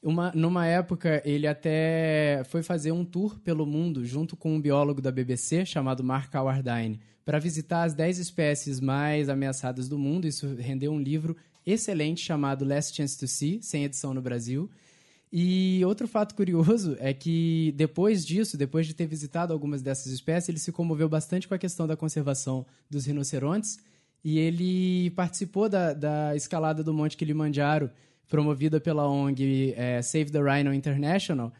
Uma, 0.02 0.30
numa 0.34 0.66
época, 0.66 1.22
ele 1.24 1.46
até 1.46 2.42
foi 2.44 2.62
fazer 2.62 2.92
um 2.92 3.04
tour 3.04 3.38
pelo 3.40 3.66
mundo 3.66 4.04
junto 4.04 4.36
com 4.36 4.54
um 4.54 4.60
biólogo 4.60 5.00
da 5.00 5.10
BBC 5.10 5.64
chamado 5.64 6.04
Mark 6.04 6.32
Howardine 6.34 7.00
para 7.24 7.38
visitar 7.38 7.84
as 7.84 7.94
10 7.94 8.18
espécies 8.18 8.80
mais 8.80 9.28
ameaçadas 9.28 9.88
do 9.88 9.98
mundo. 9.98 10.28
Isso 10.28 10.54
rendeu 10.56 10.92
um 10.92 11.00
livro 11.00 11.36
excelente 11.66 12.20
chamado 12.20 12.64
Last 12.64 12.94
Chance 12.94 13.18
to 13.18 13.26
See, 13.26 13.60
sem 13.62 13.84
edição 13.84 14.12
no 14.12 14.20
Brasil. 14.20 14.70
E 15.36 15.84
outro 15.84 16.06
fato 16.06 16.32
curioso 16.32 16.96
é 17.00 17.12
que 17.12 17.74
depois 17.76 18.24
disso, 18.24 18.56
depois 18.56 18.86
de 18.86 18.94
ter 18.94 19.04
visitado 19.04 19.52
algumas 19.52 19.82
dessas 19.82 20.12
espécies, 20.12 20.48
ele 20.48 20.60
se 20.60 20.70
comoveu 20.70 21.08
bastante 21.08 21.48
com 21.48 21.54
a 21.54 21.58
questão 21.58 21.88
da 21.88 21.96
conservação 21.96 22.64
dos 22.88 23.04
rinocerontes 23.04 23.80
e 24.22 24.38
ele 24.38 25.10
participou 25.10 25.68
da, 25.68 25.92
da 25.92 26.36
escalada 26.36 26.84
do 26.84 26.94
Monte 26.94 27.16
Kilimanjaro, 27.16 27.90
promovida 28.28 28.80
pela 28.80 29.08
ONG 29.08 29.74
é, 29.76 30.00
Save 30.02 30.30
the 30.30 30.38
Rhino 30.38 30.72
International, 30.72 31.52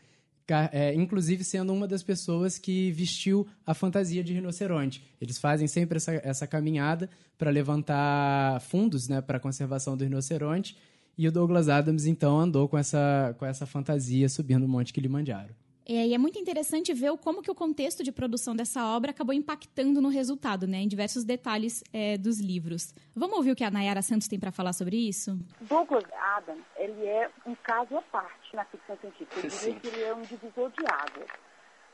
é, 0.71 0.95
inclusive 0.95 1.43
sendo 1.43 1.73
uma 1.73 1.89
das 1.89 2.05
pessoas 2.05 2.59
que 2.59 2.93
vestiu 2.93 3.45
a 3.67 3.75
fantasia 3.75 4.23
de 4.23 4.33
rinoceronte. 4.33 5.03
Eles 5.21 5.37
fazem 5.37 5.67
sempre 5.67 5.97
essa, 5.97 6.13
essa 6.23 6.47
caminhada 6.47 7.11
para 7.37 7.51
levantar 7.51 8.61
fundos 8.61 9.09
né, 9.09 9.21
para 9.21 9.39
a 9.39 9.41
conservação 9.41 9.97
do 9.97 10.05
rinoceronte. 10.05 10.77
E 11.17 11.29
o 11.29 11.33
Douglas 11.33 11.69
Adams, 11.69 12.07
então, 12.07 12.39
andou 12.39 12.69
com 12.69 12.77
essa, 12.77 13.35
com 13.39 13.47
essa 13.47 13.67
fantasia 13.67 14.29
subindo 14.29 14.65
o 14.65 14.69
Monte 14.69 14.93
Kilimanjaro. 14.93 15.55
É, 15.87 16.07
e 16.07 16.15
é 16.15 16.19
muito 16.19 16.39
interessante 16.39 16.95
ver 16.95 17.15
como 17.19 17.43
que 17.43 17.51
o 17.51 17.55
contexto 17.55 18.03
de 18.03 18.11
produção 18.11 18.57
dessa 18.57 18.87
obra 18.87 19.11
acabou 19.11 19.35
impactando 19.35 20.01
no 20.01 20.09
resultado, 20.09 20.67
né, 20.67 20.79
em 20.79 20.89
diversos 20.89 21.25
detalhes 21.25 21.85
é, 21.93 22.17
dos 22.17 22.41
livros. 22.41 22.95
Vamos 23.15 23.37
ouvir 23.37 23.51
o 23.51 23.55
que 23.55 23.63
a 23.63 23.71
Nayara 23.71 24.01
Santos 24.01 24.27
tem 24.27 24.41
para 24.41 24.51
falar 24.51 24.73
sobre 24.73 24.97
isso? 24.97 25.39
Douglas 25.61 26.05
Adams, 26.37 26.65
ele 26.77 27.05
é 27.05 27.31
um 27.45 27.55
caso 27.55 27.99
à 27.99 28.03
parte 28.03 28.57
na 28.57 28.65
ficção 28.65 28.97
científica. 28.97 29.47
Eu 29.47 29.51
diria 29.51 29.81
que 29.81 29.87
ele 29.89 30.03
é 30.03 30.15
um 30.15 30.23
divisor 30.23 30.71
de 30.71 30.87
águas. 30.87 31.29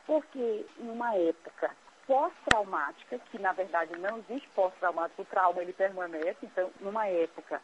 Porque 0.07 0.67
numa 0.79 1.15
época 1.17 1.75
pós-traumática, 2.07 3.19
que 3.31 3.39
na 3.39 3.53
verdade 3.53 3.97
não 3.99 4.19
existe 4.19 4.49
pós-traumático, 4.55 5.23
o 5.23 5.25
trauma 5.25 5.62
ele 5.62 5.73
permanece, 5.73 6.39
então 6.43 6.71
numa 6.81 7.07
época 7.07 7.61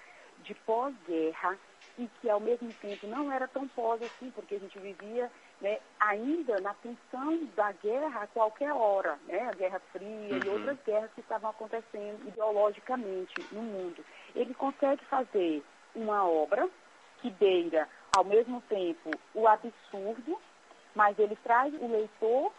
de 0.46 0.54
pós-guerra 0.54 1.58
e 1.98 2.08
que 2.20 2.28
ao 2.28 2.40
mesmo 2.40 2.72
tempo 2.74 3.06
não 3.06 3.32
era 3.32 3.48
tão 3.48 3.66
pós 3.68 4.00
assim, 4.02 4.30
porque 4.30 4.54
a 4.54 4.58
gente 4.58 4.78
vivia 4.78 5.30
né, 5.60 5.78
ainda 5.98 6.60
na 6.60 6.74
tensão 6.74 7.44
da 7.56 7.72
guerra 7.72 8.22
a 8.22 8.26
qualquer 8.26 8.72
hora, 8.72 9.18
né, 9.26 9.48
a 9.48 9.52
Guerra 9.52 9.80
Fria 9.92 10.34
uhum. 10.34 10.40
e 10.44 10.48
outras 10.48 10.78
guerras 10.84 11.10
que 11.14 11.20
estavam 11.20 11.50
acontecendo 11.50 12.28
ideologicamente 12.28 13.34
no 13.50 13.62
mundo. 13.62 14.04
Ele 14.34 14.54
consegue 14.54 15.04
fazer 15.06 15.62
uma 15.94 16.28
obra 16.28 16.68
que 17.22 17.30
beira 17.30 17.88
ao 18.14 18.24
mesmo 18.24 18.60
tempo 18.68 19.10
o 19.34 19.48
absurdo, 19.48 20.38
mas 20.94 21.18
ele 21.18 21.36
traz 21.36 21.72
o 21.74 21.86
leitor 21.86 22.52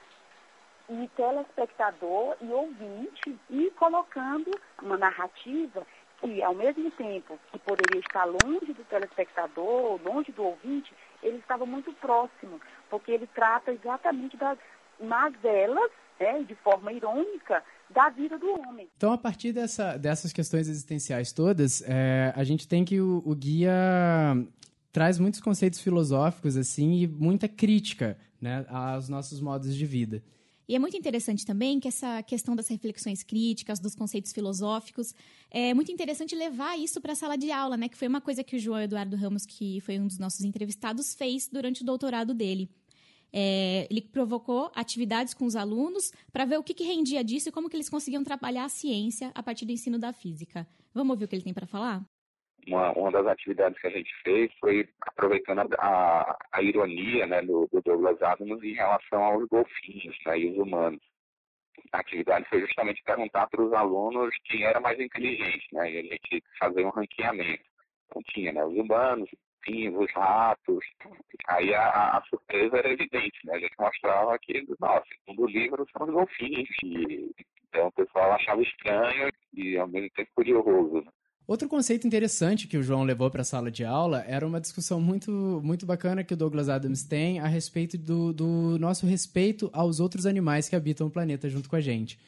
e 0.89 1.07
telespectador 1.15 2.37
e 2.41 2.49
ouvinte 2.49 3.37
e 3.49 3.69
colocando 3.71 4.51
uma 4.81 4.97
narrativa 4.97 5.85
que, 6.19 6.41
ao 6.41 6.55
mesmo 6.55 6.89
tempo 6.91 7.39
que 7.51 7.59
poderia 7.59 7.99
estar 7.99 8.25
longe 8.25 8.73
do 8.73 8.83
telespectador, 8.85 9.99
longe 10.03 10.31
do 10.31 10.43
ouvinte, 10.43 10.93
ele 11.21 11.37
estava 11.37 11.65
muito 11.65 11.91
próximo, 11.93 12.59
porque 12.89 13.11
ele 13.11 13.27
trata 13.27 13.71
exatamente 13.71 14.37
das 14.37 14.57
mazelas, 14.99 15.91
né, 16.19 16.43
de 16.43 16.55
forma 16.55 16.91
irônica, 16.91 17.63
da 17.89 18.09
vida 18.09 18.37
do 18.37 18.49
homem. 18.59 18.89
Então, 18.97 19.13
a 19.13 19.17
partir 19.17 19.53
dessa, 19.53 19.97
dessas 19.97 20.33
questões 20.33 20.67
existenciais 20.67 21.31
todas, 21.31 21.81
é, 21.87 22.33
a 22.35 22.43
gente 22.43 22.67
tem 22.67 22.83
que 22.83 22.99
o, 22.99 23.21
o 23.25 23.35
guia 23.35 23.71
traz 24.91 25.19
muitos 25.19 25.39
conceitos 25.39 25.79
filosóficos 25.79 26.57
assim 26.57 26.93
e 26.93 27.07
muita 27.07 27.47
crítica 27.47 28.17
né, 28.41 28.65
aos 28.69 29.07
nossos 29.07 29.39
modos 29.39 29.75
de 29.75 29.85
vida. 29.85 30.23
E 30.67 30.75
é 30.75 30.79
muito 30.79 30.97
interessante 30.97 31.45
também 31.45 31.79
que 31.79 31.87
essa 31.87 32.21
questão 32.23 32.55
das 32.55 32.67
reflexões 32.67 33.23
críticas, 33.23 33.79
dos 33.79 33.95
conceitos 33.95 34.33
filosóficos, 34.33 35.13
é 35.49 35.73
muito 35.73 35.91
interessante 35.91 36.35
levar 36.35 36.77
isso 36.77 36.99
para 36.99 37.13
a 37.13 37.15
sala 37.15 37.37
de 37.37 37.49
aula, 37.51 37.77
né? 37.77 37.87
Que 37.87 37.95
foi 37.97 38.07
uma 38.07 38.19
coisa 38.19 38.43
que 38.43 38.57
o 38.57 38.59
João 38.59 38.81
Eduardo 38.81 39.15
Ramos, 39.15 39.45
que 39.45 39.79
foi 39.81 39.97
um 39.97 40.07
dos 40.07 40.19
nossos 40.19 40.41
entrevistados, 40.41 41.15
fez 41.15 41.47
durante 41.47 41.83
o 41.83 41.85
doutorado 41.85 42.33
dele. 42.33 42.69
É, 43.31 43.87
ele 43.89 44.01
provocou 44.01 44.71
atividades 44.75 45.33
com 45.33 45.45
os 45.45 45.55
alunos 45.55 46.11
para 46.31 46.45
ver 46.45 46.57
o 46.57 46.63
que, 46.63 46.73
que, 46.73 46.83
rendia 46.83 47.23
disso 47.23 47.49
e 47.49 47.51
como 47.51 47.69
que 47.69 47.75
eles 47.75 47.89
conseguiam 47.89 48.23
trabalhar 48.23 48.65
a 48.65 48.69
ciência 48.69 49.31
a 49.35 49.43
partir 49.43 49.65
do 49.65 49.71
ensino 49.71 49.97
da 49.97 50.11
física. 50.11 50.67
Vamos 50.93 51.11
ouvir 51.11 51.25
o 51.25 51.27
que 51.27 51.35
ele 51.35 51.43
tem 51.43 51.53
para 51.53 51.67
falar? 51.67 52.05
Uma, 52.67 52.91
uma 52.93 53.11
das 53.11 53.27
atividades 53.27 53.79
que 53.79 53.87
a 53.87 53.91
gente 53.91 54.11
fez 54.23 54.51
foi 54.59 54.87
aproveitando 55.01 55.59
a, 55.59 55.65
a, 55.79 56.37
a 56.53 56.61
ironia 56.61 57.25
né, 57.25 57.41
do, 57.41 57.67
do, 57.71 57.81
Douglas 57.81 58.21
Adams 58.21 58.61
em 58.63 58.73
relação 58.73 59.23
aos 59.23 59.47
golfinhos 59.47 60.15
né, 60.25 60.39
e 60.39 60.51
os 60.51 60.57
humanos. 60.57 61.01
A 61.93 61.99
atividade 61.99 62.47
foi 62.49 62.61
justamente 62.61 63.01
perguntar 63.03 63.47
para 63.47 63.61
os 63.61 63.71
alunos 63.73 64.35
quem 64.45 64.63
era 64.63 64.79
mais 64.79 64.99
inteligente, 64.99 65.67
né, 65.73 65.91
e 65.91 65.99
a 65.99 66.03
gente 66.03 66.43
fazer 66.59 66.85
um 66.85 66.89
ranqueamento. 66.89 67.63
Então 68.07 68.21
tinha 68.33 68.51
né, 68.51 68.63
os 68.63 68.75
humanos, 68.75 69.29
os 69.69 70.11
ratos. 70.13 70.83
Aí 71.47 71.73
a, 71.73 72.17
a, 72.17 72.23
surpresa 72.29 72.77
era 72.77 72.91
evidente, 72.91 73.37
né? 73.45 73.55
A 73.55 73.59
gente 73.59 73.75
mostrava 73.77 74.37
que, 74.39 74.65
nossa, 74.79 75.05
do 75.35 75.45
livro 75.45 75.85
são 75.91 76.07
os 76.07 76.13
golfinhos. 76.13 76.69
E, 76.83 77.31
então 77.67 77.87
o 77.87 77.91
pessoal 77.91 78.31
achava 78.31 78.61
estranho 78.61 79.29
e 79.53 79.77
ao 79.77 79.87
mesmo 79.87 80.09
tempo 80.11 80.31
curioso. 80.35 81.01
Né? 81.01 81.11
Outro 81.47 81.69
conceito 81.69 82.05
interessante 82.05 82.67
que 82.67 82.77
o 82.77 82.83
João 82.83 83.05
levou 83.05 83.31
para 83.31 83.41
a 83.41 83.45
sala 83.45 83.71
de 83.71 83.85
aula 83.85 84.21
era 84.27 84.45
uma 84.45 84.59
discussão 84.59 84.99
muito, 84.99 85.61
muito 85.63 85.85
bacana 85.85 86.21
que 86.21 86.33
o 86.33 86.37
Douglas 86.37 86.67
Adams 86.67 87.03
tem 87.03 87.39
a 87.39 87.47
respeito 87.47 87.97
do, 87.97 88.33
do 88.33 88.77
nosso 88.77 89.05
respeito 89.05 89.69
aos 89.71 90.01
outros 90.01 90.25
animais 90.25 90.67
que 90.67 90.75
habitam 90.75 91.07
o 91.07 91.09
planeta 91.09 91.49
junto 91.49 91.69
com 91.69 91.77
a 91.77 91.81
gente. 91.81 92.19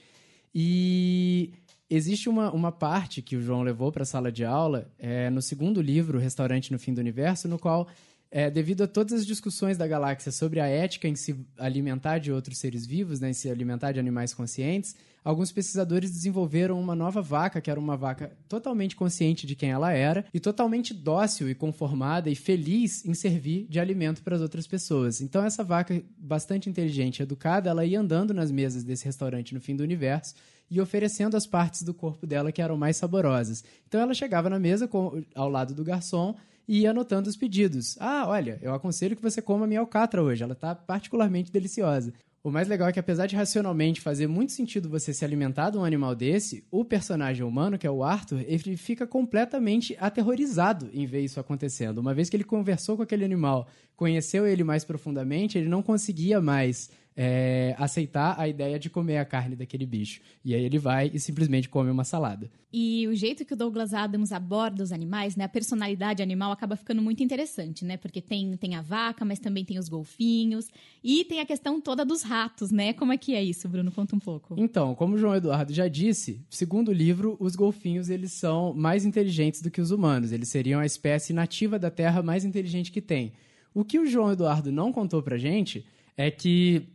E 0.55 1.51
existe 1.89 2.29
uma, 2.29 2.49
uma 2.53 2.71
parte 2.71 3.21
que 3.21 3.35
o 3.35 3.41
João 3.41 3.61
levou 3.61 3.91
para 3.91 4.03
a 4.03 4.05
sala 4.05 4.31
de 4.31 4.45
aula, 4.45 4.89
é, 4.97 5.29
no 5.29 5.41
segundo 5.41 5.81
livro, 5.81 6.17
Restaurante 6.17 6.71
no 6.71 6.79
Fim 6.79 6.93
do 6.93 7.01
Universo, 7.01 7.49
no 7.49 7.59
qual 7.59 7.89
é, 8.31 8.49
devido 8.49 8.83
a 8.83 8.87
todas 8.87 9.11
as 9.11 9.25
discussões 9.25 9.77
da 9.77 9.85
galáxia 9.85 10.31
sobre 10.31 10.61
a 10.61 10.67
ética 10.67 11.09
em 11.09 11.15
se 11.15 11.35
alimentar 11.57 12.19
de 12.19 12.31
outros 12.31 12.57
seres 12.57 12.85
vivos, 12.85 13.19
né, 13.19 13.31
em 13.31 13.33
se 13.33 13.49
alimentar 13.49 13.91
de 13.91 13.99
animais 13.99 14.33
conscientes, 14.33 14.95
alguns 15.23 15.51
pesquisadores 15.51 16.11
desenvolveram 16.11 16.79
uma 16.79 16.95
nova 16.95 17.21
vaca, 17.21 17.61
que 17.61 17.69
era 17.69 17.79
uma 17.79 17.97
vaca 17.97 18.31
totalmente 18.47 18.95
consciente 18.95 19.45
de 19.45 19.55
quem 19.55 19.71
ela 19.71 19.91
era 19.91 20.25
e 20.33 20.39
totalmente 20.39 20.93
dócil 20.93 21.49
e 21.49 21.55
conformada 21.55 22.29
e 22.29 22.35
feliz 22.35 23.05
em 23.05 23.13
servir 23.13 23.67
de 23.69 23.79
alimento 23.79 24.23
para 24.23 24.35
as 24.35 24.41
outras 24.41 24.67
pessoas. 24.67 25.21
Então, 25.21 25.43
essa 25.43 25.63
vaca, 25.63 26.01
bastante 26.17 26.69
inteligente 26.69 27.21
educada, 27.21 27.69
ela 27.69 27.85
ia 27.85 27.99
andando 27.99 28.33
nas 28.33 28.51
mesas 28.51 28.83
desse 28.83 29.05
restaurante 29.05 29.53
no 29.53 29.61
fim 29.61 29.75
do 29.75 29.83
universo 29.83 30.33
e 30.69 30.79
oferecendo 30.79 31.35
as 31.35 31.47
partes 31.47 31.81
do 31.81 31.93
corpo 31.93 32.27
dela 32.27 32.51
que 32.51 32.61
eram 32.61 32.77
mais 32.77 32.97
saborosas. 32.97 33.63
Então, 33.87 33.99
ela 34.01 34.13
chegava 34.13 34.49
na 34.49 34.59
mesa 34.59 34.87
com, 34.87 35.23
ao 35.33 35.49
lado 35.49 35.73
do 35.73 35.83
garçom 35.83 36.35
e 36.67 36.81
ia 36.81 36.91
anotando 36.91 37.27
os 37.27 37.35
pedidos. 37.35 37.97
Ah, 37.99 38.25
olha, 38.27 38.59
eu 38.61 38.71
aconselho 38.75 39.15
que 39.15 39.23
você 39.23 39.41
coma 39.41 39.65
minha 39.65 39.79
alcatra 39.79 40.21
hoje, 40.21 40.43
ela 40.43 40.53
está 40.53 40.75
particularmente 40.75 41.51
deliciosa. 41.51 42.13
O 42.41 42.49
mais 42.49 42.69
legal 42.69 42.87
é 42.87 42.93
que, 42.93 42.99
apesar 42.99 43.27
de 43.27 43.35
racionalmente 43.35 43.99
fazer 43.99 44.25
muito 44.25 44.53
sentido 44.53 44.87
você 44.87 45.13
se 45.13 45.25
alimentar 45.25 45.71
de 45.71 45.77
um 45.77 45.83
animal 45.83 46.15
desse, 46.15 46.63
o 46.71 46.85
personagem 46.85 47.45
humano, 47.45 47.77
que 47.77 47.85
é 47.85 47.91
o 47.91 48.01
Arthur, 48.01 48.45
ele 48.47 48.77
fica 48.77 49.05
completamente 49.05 49.97
aterrorizado 49.99 50.89
em 50.93 51.05
ver 51.05 51.19
isso 51.19 51.37
acontecendo. 51.37 51.97
Uma 51.97 52.13
vez 52.13 52.29
que 52.29 52.37
ele 52.37 52.45
conversou 52.45 52.95
com 52.95 53.03
aquele 53.03 53.25
animal, 53.25 53.67
conheceu 53.93 54.47
ele 54.47 54.63
mais 54.63 54.85
profundamente, 54.85 55.57
ele 55.57 55.67
não 55.67 55.83
conseguia 55.83 56.39
mais 56.39 56.89
é, 57.21 57.75
aceitar 57.77 58.39
a 58.39 58.47
ideia 58.47 58.79
de 58.79 58.89
comer 58.89 59.17
a 59.17 59.25
carne 59.25 59.53
daquele 59.53 59.85
bicho. 59.85 60.21
E 60.45 60.55
aí 60.55 60.63
ele 60.63 60.79
vai 60.79 61.11
e 61.13 61.19
simplesmente 61.19 61.67
come 61.67 61.91
uma 61.91 62.05
salada. 62.05 62.49
E 62.71 63.05
o 63.09 63.13
jeito 63.13 63.43
que 63.43 63.53
o 63.53 63.57
Douglas 63.57 63.93
Adams 63.93 64.31
aborda 64.31 64.81
os 64.81 64.93
animais, 64.93 65.35
né, 65.35 65.43
a 65.43 65.49
personalidade 65.49 66.23
animal 66.23 66.49
acaba 66.49 66.77
ficando 66.77 67.01
muito 67.01 67.21
interessante, 67.21 67.83
né? 67.83 67.97
Porque 67.97 68.21
tem, 68.21 68.55
tem 68.55 68.75
a 68.75 68.81
vaca, 68.81 69.25
mas 69.25 69.37
também 69.37 69.65
tem 69.65 69.77
os 69.77 69.89
golfinhos 69.89 70.69
e 71.03 71.25
tem 71.25 71.41
a 71.41 71.45
questão 71.45 71.81
toda 71.81 72.05
dos 72.05 72.21
ratos, 72.21 72.71
né? 72.71 72.93
Como 72.93 73.11
é 73.11 73.17
que 73.17 73.35
é 73.35 73.43
isso, 73.43 73.67
Bruno? 73.67 73.91
Conta 73.91 74.15
um 74.15 74.19
pouco. 74.19 74.55
Então, 74.57 74.95
como 74.95 75.15
o 75.15 75.17
João 75.17 75.35
Eduardo 75.35 75.73
já 75.73 75.89
disse, 75.89 76.41
segundo 76.49 76.87
o 76.87 76.93
livro, 76.93 77.35
os 77.37 77.53
golfinhos 77.53 78.09
eles 78.09 78.31
são 78.31 78.73
mais 78.73 79.03
inteligentes 79.03 79.61
do 79.61 79.69
que 79.69 79.81
os 79.81 79.91
humanos. 79.91 80.31
Eles 80.31 80.47
seriam 80.47 80.79
a 80.79 80.85
espécie 80.85 81.33
nativa 81.33 81.77
da 81.77 81.91
Terra 81.91 82.23
mais 82.23 82.45
inteligente 82.45 82.93
que 82.93 83.01
tem. 83.01 83.33
O 83.73 83.83
que 83.83 83.99
o 83.99 84.05
João 84.05 84.31
Eduardo 84.31 84.71
não 84.71 84.93
contou 84.93 85.21
pra 85.21 85.37
gente 85.37 85.85
é 86.15 86.31
que 86.31 86.87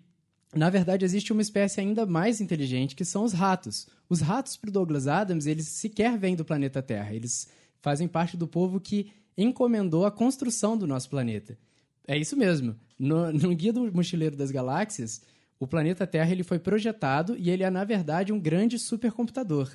na 0.57 0.71
verdade, 0.71 1.05
existe 1.05 1.33
uma 1.33 1.43
espécie 1.43 1.81
ainda 1.81 2.07
mais 2.07 2.41
inteligente, 2.41 2.95
que 2.95 3.05
são 3.05 3.25
os 3.25 3.33
ratos. 3.33 3.87
Os 4.09 4.21
ratos, 4.21 4.57
para 4.57 4.71
Douglas 4.71 5.07
Adams, 5.07 5.47
eles 5.47 5.69
sequer 5.69 6.19
vêm 6.19 6.37
do 6.37 6.45
planeta 6.45 6.83
Terra. 6.83 7.15
Eles 7.15 7.49
fazem 7.81 8.09
parte 8.09 8.37
do 8.37 8.47
povo 8.47 8.81
que 8.81 9.13
encomendou 9.37 10.07
a 10.07 10.11
construção 10.11 10.77
do 10.77 10.87
nosso 10.87 11.11
planeta. 11.11 11.59
É 12.07 12.17
isso 12.17 12.37
mesmo. 12.37 12.77
No, 12.99 13.33
no 13.33 13.55
Guia 13.55 13.73
do 13.73 13.93
Mochileiro 13.93 14.37
das 14.37 14.51
Galáxias, 14.51 15.23
o 15.59 15.67
planeta 15.67 16.07
Terra 16.07 16.31
ele 16.31 16.43
foi 16.43 16.59
projetado 16.59 17.37
e 17.37 17.51
ele 17.51 17.63
é, 17.63 17.71
na 17.71 17.85
verdade, 17.85 18.33
um 18.33 18.41
grande 18.41 18.79
supercomputador. 18.79 19.71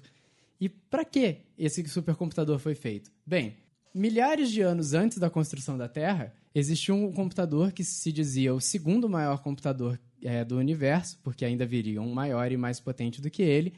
E 0.60 0.70
para 0.70 1.06
que 1.06 1.38
esse 1.58 1.88
supercomputador 1.88 2.60
foi 2.60 2.76
feito? 2.76 3.12
Bem, 3.26 3.58
milhares 3.94 4.52
de 4.52 4.62
anos 4.62 4.94
antes 4.94 5.18
da 5.18 5.30
construção 5.30 5.78
da 5.78 5.88
Terra, 5.88 6.34
existia 6.54 6.94
um 6.94 7.12
computador 7.12 7.72
que 7.72 7.84
se 7.84 8.12
dizia 8.12 8.54
o 8.54 8.62
segundo 8.62 9.10
maior 9.10 9.42
computador 9.42 10.00
é, 10.24 10.44
do 10.44 10.58
universo, 10.58 11.20
porque 11.24 11.46
ainda 11.46 11.66
viria 11.66 12.02
um 12.02 12.14
maior 12.14 12.52
e 12.52 12.58
mais 12.58 12.80
potente 12.80 13.22
do 13.22 13.30
que 13.30 13.42
ele. 13.42 13.74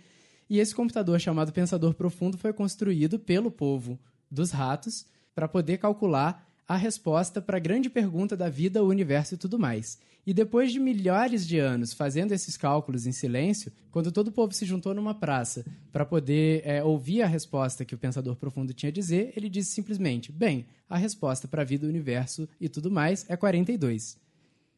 E 0.49 0.59
esse 0.59 0.75
computador 0.75 1.19
chamado 1.19 1.53
Pensador 1.53 1.93
Profundo 1.93 2.37
foi 2.37 2.51
construído 2.51 3.17
pelo 3.17 3.49
povo 3.49 3.99
dos 4.29 4.51
ratos 4.51 5.05
para 5.33 5.47
poder 5.47 5.77
calcular 5.77 6.47
a 6.67 6.75
resposta 6.75 7.41
para 7.41 7.57
a 7.57 7.59
grande 7.59 7.89
pergunta 7.89 8.35
da 8.35 8.49
vida, 8.49 8.83
o 8.83 8.87
universo 8.87 9.33
e 9.33 9.37
tudo 9.37 9.59
mais. 9.59 9.99
E 10.25 10.33
depois 10.33 10.71
de 10.71 10.79
milhares 10.79 11.47
de 11.47 11.57
anos 11.57 11.93
fazendo 11.93 12.31
esses 12.31 12.55
cálculos 12.55 13.07
em 13.07 13.11
silêncio, 13.11 13.71
quando 13.89 14.11
todo 14.11 14.27
o 14.27 14.31
povo 14.31 14.53
se 14.53 14.65
juntou 14.65 14.93
numa 14.93 15.15
praça 15.15 15.65
para 15.91 16.05
poder 16.05 16.61
é, 16.63 16.83
ouvir 16.83 17.23
a 17.23 17.27
resposta 17.27 17.83
que 17.83 17.95
o 17.95 17.97
pensador 17.97 18.35
profundo 18.35 18.73
tinha 18.73 18.89
a 18.89 18.93
dizer, 18.93 19.33
ele 19.35 19.49
disse 19.49 19.71
simplesmente: 19.71 20.31
Bem, 20.31 20.65
a 20.87 20.97
resposta 20.97 21.47
para 21.47 21.63
a 21.63 21.65
vida, 21.65 21.87
o 21.87 21.89
universo 21.89 22.47
e 22.59 22.69
tudo 22.69 22.91
mais 22.91 23.25
é 23.27 23.35
42. 23.35 24.20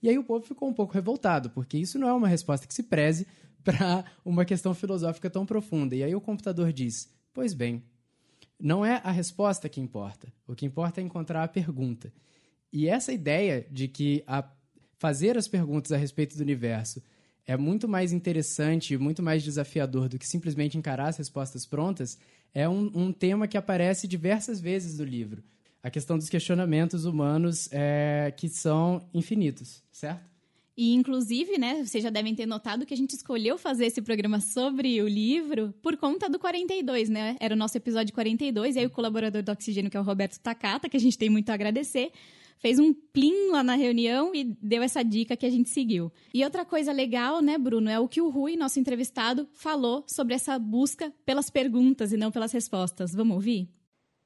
E 0.03 0.09
aí 0.09 0.19
o 0.19 0.23
povo 0.23 0.45
ficou 0.45 0.67
um 0.67 0.73
pouco 0.73 0.93
revoltado, 0.93 1.49
porque 1.49 1.77
isso 1.77 1.97
não 1.97 2.09
é 2.09 2.13
uma 2.13 2.27
resposta 2.27 2.67
que 2.67 2.73
se 2.73 2.83
preze 2.83 3.25
para 3.63 4.03
uma 4.25 4.43
questão 4.43 4.73
filosófica 4.73 5.29
tão 5.29 5.45
profunda. 5.45 5.95
E 5.95 6.03
aí 6.03 6.13
o 6.13 6.19
computador 6.19 6.73
diz: 6.73 7.09
Pois 7.33 7.53
bem, 7.53 7.81
não 8.59 8.85
é 8.85 9.01
a 9.01 9.11
resposta 9.11 9.69
que 9.69 9.79
importa. 9.79 10.27
O 10.45 10.53
que 10.53 10.65
importa 10.65 10.99
é 10.99 11.03
encontrar 11.03 11.41
a 11.41 11.47
pergunta. 11.47 12.13
E 12.71 12.89
essa 12.89 13.13
ideia 13.13 13.65
de 13.71 13.87
que 13.87 14.23
a 14.27 14.43
fazer 14.97 15.37
as 15.37 15.47
perguntas 15.47 15.91
a 15.91 15.97
respeito 15.97 16.35
do 16.35 16.41
universo 16.41 17.01
é 17.45 17.55
muito 17.55 17.87
mais 17.87 18.11
interessante, 18.11 18.97
muito 18.97 19.23
mais 19.23 19.41
desafiador 19.41 20.09
do 20.09 20.17
que 20.17 20.27
simplesmente 20.27 20.77
encarar 20.77 21.07
as 21.07 21.17
respostas 21.17 21.65
prontas, 21.65 22.17
é 22.53 22.67
um, 22.67 22.91
um 22.93 23.13
tema 23.13 23.47
que 23.47 23.57
aparece 23.57 24.07
diversas 24.07 24.59
vezes 24.59 24.97
no 24.97 25.05
livro. 25.05 25.43
A 25.83 25.91
questão 25.91 26.17
dos 26.17 26.29
questionamentos 26.29 27.03
humanos 27.05 27.67
é, 27.71 28.33
que 28.37 28.47
são 28.47 29.05
infinitos, 29.13 29.83
certo? 29.91 30.33
E, 30.75 30.93
inclusive, 30.93 31.59
né, 31.59 31.85
vocês 31.85 32.03
já 32.03 32.09
devem 32.09 32.33
ter 32.33 32.47
notado 32.47 32.85
que 32.85 32.93
a 32.93 32.97
gente 32.97 33.11
escolheu 33.11 33.59
fazer 33.59 33.85
esse 33.85 34.01
programa 34.01 34.39
sobre 34.39 35.01
o 35.01 35.07
livro 35.07 35.71
por 35.83 35.95
conta 35.97 36.27
do 36.27 36.39
42, 36.39 37.09
né? 37.09 37.35
Era 37.39 37.53
o 37.53 37.57
nosso 37.57 37.77
episódio 37.77 38.13
42, 38.13 38.75
e 38.75 38.79
aí 38.79 38.85
o 38.85 38.89
colaborador 38.89 39.43
do 39.43 39.51
Oxigênio, 39.51 39.91
que 39.91 39.97
é 39.97 39.99
o 39.99 40.03
Roberto 40.03 40.39
Takata, 40.39 40.89
que 40.89 40.97
a 40.97 40.99
gente 40.99 41.17
tem 41.17 41.29
muito 41.29 41.51
a 41.51 41.53
agradecer, 41.53 42.11
fez 42.57 42.79
um 42.79 42.91
plim 42.91 43.51
lá 43.51 43.61
na 43.61 43.75
reunião 43.75 44.33
e 44.33 44.45
deu 44.59 44.81
essa 44.81 45.03
dica 45.03 45.37
que 45.37 45.45
a 45.45 45.49
gente 45.49 45.69
seguiu. 45.69 46.11
E 46.33 46.43
outra 46.43 46.65
coisa 46.65 46.91
legal, 46.91 47.39
né, 47.39 47.55
Bruno, 47.57 47.89
é 47.89 47.99
o 47.99 48.07
que 48.07 48.21
o 48.21 48.29
Rui, 48.29 48.55
nosso 48.55 48.79
entrevistado, 48.79 49.47
falou 49.53 50.03
sobre 50.07 50.33
essa 50.33 50.57
busca 50.57 51.13
pelas 51.23 51.51
perguntas 51.51 52.11
e 52.11 52.17
não 52.17 52.31
pelas 52.31 52.51
respostas. 52.51 53.13
Vamos 53.13 53.35
ouvir? 53.35 53.69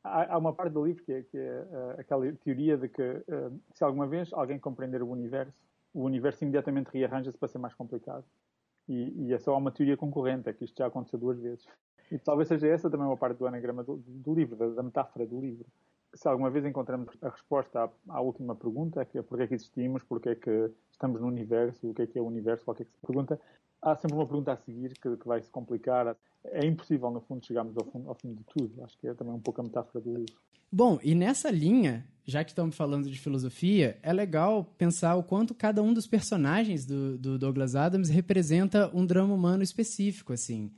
Há 0.08 0.38
uma 0.38 0.54
parte 0.54 0.74
do 0.74 0.86
livro 0.86 1.04
que 1.04 1.12
é, 1.12 1.22
que 1.24 1.38
é 1.38 1.62
uh, 1.62 2.00
aquela 2.00 2.32
teoria 2.34 2.78
de 2.78 2.88
que 2.88 3.02
uh, 3.02 3.60
se 3.74 3.84
alguma 3.84 4.08
vez 4.08 4.32
alguém 4.34 4.60
compreender 4.60 5.02
o 5.02 5.10
universo, 5.10 5.54
o 5.94 6.04
universo 6.04 6.44
imediatamente 6.44 6.90
rearranja-se 6.94 7.38
para 7.38 7.48
ser 7.48 7.58
mais 7.58 7.74
complicado. 7.74 8.24
E, 8.88 9.28
e 9.28 9.34
é 9.34 9.40
só 9.40 9.58
uma 9.58 9.72
teoria 9.72 9.98
concorrente, 9.98 10.48
é 10.50 10.54
que 10.54 10.64
isto 10.64 10.78
já 10.78 10.88
aconteceu 10.88 11.20
duas 11.20 11.40
vezes. 11.40 11.66
E 12.12 12.18
talvez 12.18 12.48
seja 12.48 12.68
essa 12.68 12.90
também 12.90 13.06
uma 13.06 13.18
parte 13.18 13.38
do 13.38 13.48
anagrama 13.48 13.84
do, 13.84 13.98
do 13.98 14.34
livro, 14.34 14.56
da, 14.56 14.68
da, 14.70 14.84
metáfora 14.84 15.26
do 15.26 15.40
livro. 15.40 15.66
Se 16.14 16.28
alguma 16.28 16.50
vez 16.50 16.66
encontramos 16.66 17.10
a 17.22 17.30
resposta 17.30 17.84
à, 17.84 17.90
à 18.08 18.22
última 18.22 18.56
pergunta, 18.56 19.04
que 19.04 19.18
é 19.18 19.22
porque 19.22 19.44
é 19.44 19.48
que 19.48 19.56
existimos, 19.56 20.04
porque 20.04 20.30
é 20.30 20.36
que 20.36 20.72
estamos 20.90 21.20
no 21.20 21.28
universo, 21.28 21.90
o 21.90 21.94
que 21.94 22.04
é 22.04 22.08
que 22.08 22.18
é 22.18 22.22
o 22.22 22.26
universo, 22.26 22.64
qual 22.64 22.78
é 22.80 22.86
que 22.86 22.92
se 22.92 23.02
pergunta, 23.06 23.40
há 23.82 23.96
sempre 23.96 24.16
uma 24.16 24.26
pergunta 24.26 24.52
a 24.52 24.58
seguir 24.58 24.94
que, 25.00 25.18
que 25.18 25.28
vai 25.28 25.42
se 25.42 25.50
complicar. 25.50 26.16
É 26.46 26.66
impossível, 26.66 27.12
no 27.12 27.22
fundo, 27.22 27.46
chegarmos 27.46 27.76
ao, 27.78 27.86
fundo, 27.86 28.10
ao 28.10 28.16
fim 28.16 28.34
de 28.34 28.44
tudo. 28.46 28.84
Acho 28.84 28.98
que 28.98 29.08
é 29.08 29.14
também 29.14 29.34
um 29.34 29.40
pouco 29.40 29.62
a 29.62 29.64
metáfora 29.64 30.04
do 30.04 30.14
livro. 30.14 30.36
Bom, 30.72 31.00
e 31.02 31.16
nessa 31.16 31.50
linha, 31.50 32.06
já 32.26 32.44
que 32.44 32.52
estamos 32.52 32.76
falando 32.76 33.10
de 33.10 33.18
filosofia, 33.18 33.98
é 34.04 34.12
legal 34.12 34.66
pensar 34.78 35.16
o 35.16 35.24
quanto 35.24 35.56
cada 35.56 35.82
um 35.82 35.94
dos 35.94 36.06
personagens 36.06 36.86
do, 36.86 37.18
do 37.18 37.40
Douglas 37.40 37.76
Adams 37.76 38.10
representa 38.10 38.92
um 38.94 39.06
drama 39.06 39.34
humano 39.34 39.64
específico, 39.64 40.34
assim. 40.34 40.72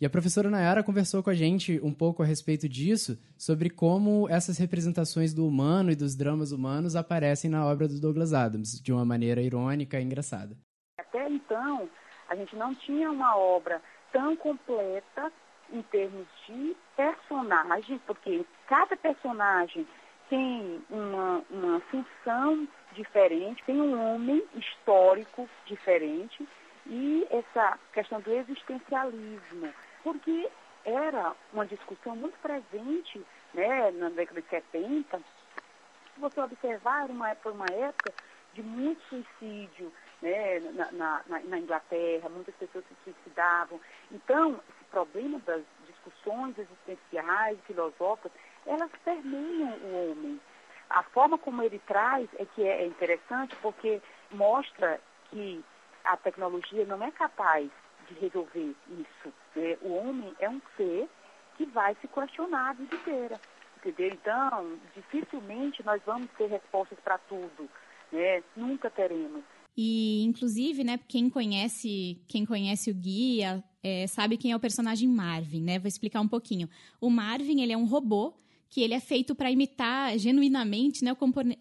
E 0.00 0.06
a 0.06 0.10
professora 0.10 0.48
Nayara 0.48 0.82
conversou 0.82 1.22
com 1.22 1.28
a 1.28 1.34
gente 1.34 1.78
um 1.82 1.92
pouco 1.92 2.22
a 2.22 2.26
respeito 2.26 2.66
disso, 2.66 3.18
sobre 3.36 3.68
como 3.68 4.26
essas 4.30 4.56
representações 4.56 5.34
do 5.34 5.46
humano 5.46 5.90
e 5.92 5.94
dos 5.94 6.16
dramas 6.16 6.52
humanos 6.52 6.96
aparecem 6.96 7.50
na 7.50 7.66
obra 7.66 7.86
do 7.86 8.00
Douglas 8.00 8.32
Adams, 8.32 8.80
de 8.80 8.90
uma 8.90 9.04
maneira 9.04 9.42
irônica 9.42 10.00
e 10.00 10.02
engraçada. 10.02 10.56
Até 10.98 11.28
então, 11.28 11.86
a 12.30 12.36
gente 12.36 12.54
não 12.56 12.74
tinha 12.74 13.10
uma 13.10 13.36
obra 13.36 13.82
tão 14.12 14.36
completa 14.36 15.32
em 15.72 15.82
termos 15.82 16.26
de 16.46 16.76
personagem, 16.96 18.00
porque 18.06 18.46
cada 18.68 18.96
personagem 18.96 19.86
tem 20.28 20.82
uma, 20.88 21.42
uma 21.50 21.80
função 21.80 22.66
diferente, 22.92 23.64
tem 23.64 23.80
um 23.80 24.14
homem 24.14 24.42
histórico 24.54 25.48
diferente 25.66 26.48
e 26.86 27.26
essa 27.30 27.78
questão 27.92 28.20
do 28.20 28.32
existencialismo, 28.32 29.72
porque 30.04 30.48
era 30.84 31.34
uma 31.52 31.66
discussão 31.66 32.14
muito 32.14 32.38
presente 32.38 33.24
né, 33.52 33.90
na 33.90 34.08
década 34.08 34.40
de 34.40 34.48
70. 34.48 35.18
Se 35.18 36.20
você 36.20 36.40
observar, 36.40 37.04
era 37.04 37.12
uma, 37.12 37.34
foi 37.36 37.52
uma 37.52 37.70
época 37.70 38.14
de 38.54 38.62
muito 38.62 39.02
suicídio 39.08 39.92
né, 40.22 40.60
na, 40.60 40.92
na, 40.92 41.40
na 41.40 41.58
Inglaterra, 41.58 42.28
muitas 42.28 42.54
pessoas 42.56 42.84
se 42.86 42.94
suicidavam. 43.04 43.80
Então, 44.10 44.60
esse 44.68 44.84
problema 44.90 45.38
das 45.40 45.62
discussões 45.86 46.56
existenciais, 46.58 47.58
filosóficas, 47.66 48.32
elas 48.66 48.90
permeiam 49.04 49.70
o 49.70 50.10
homem. 50.10 50.40
A 50.88 51.02
forma 51.04 51.38
como 51.38 51.62
ele 51.62 51.78
traz 51.86 52.28
é 52.38 52.44
que 52.44 52.66
é 52.66 52.86
interessante 52.86 53.54
porque 53.62 54.02
mostra 54.30 55.00
que 55.30 55.64
a 56.04 56.16
tecnologia 56.16 56.84
não 56.84 57.02
é 57.02 57.10
capaz 57.10 57.70
de 58.08 58.14
resolver 58.14 58.74
isso. 58.88 59.32
Né? 59.54 59.78
O 59.82 59.94
homem 59.94 60.34
é 60.40 60.48
um 60.48 60.60
ser 60.76 61.08
que 61.56 61.64
vai 61.66 61.94
se 62.00 62.08
questionar 62.08 62.70
a 62.70 62.72
vida 62.72 62.94
inteira. 62.96 63.40
Entendeu? 63.76 64.08
Então, 64.08 64.78
dificilmente 64.94 65.82
nós 65.84 66.02
vamos 66.04 66.30
ter 66.32 66.46
respostas 66.46 66.98
para 67.00 67.18
tudo. 67.18 67.68
Né? 68.12 68.42
Nunca 68.56 68.90
teremos. 68.90 69.44
E, 69.76 70.22
inclusive, 70.22 70.84
né, 70.84 70.98
quem 71.08 71.30
conhece, 71.30 72.20
quem 72.26 72.44
conhece 72.44 72.90
o 72.90 72.94
guia 72.94 73.64
é, 73.82 74.06
sabe 74.06 74.36
quem 74.36 74.52
é 74.52 74.56
o 74.56 74.60
personagem 74.60 75.08
Marvin, 75.08 75.62
né? 75.62 75.78
Vou 75.78 75.88
explicar 75.88 76.20
um 76.20 76.28
pouquinho. 76.28 76.68
O 77.00 77.08
Marvin, 77.08 77.62
ele 77.62 77.72
é 77.72 77.76
um 77.76 77.86
robô 77.86 78.34
que 78.68 78.82
ele 78.82 78.94
é 78.94 79.00
feito 79.00 79.34
para 79.34 79.50
imitar 79.50 80.16
genuinamente 80.18 81.04
né, 81.04 81.12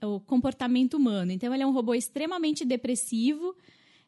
o 0.04 0.20
comportamento 0.20 0.96
humano. 0.96 1.32
Então, 1.32 1.54
ele 1.54 1.64
é 1.64 1.68
um 1.68 1.72
robô 1.72 1.96
extremamente 1.96 2.64
depressivo, 2.64 3.56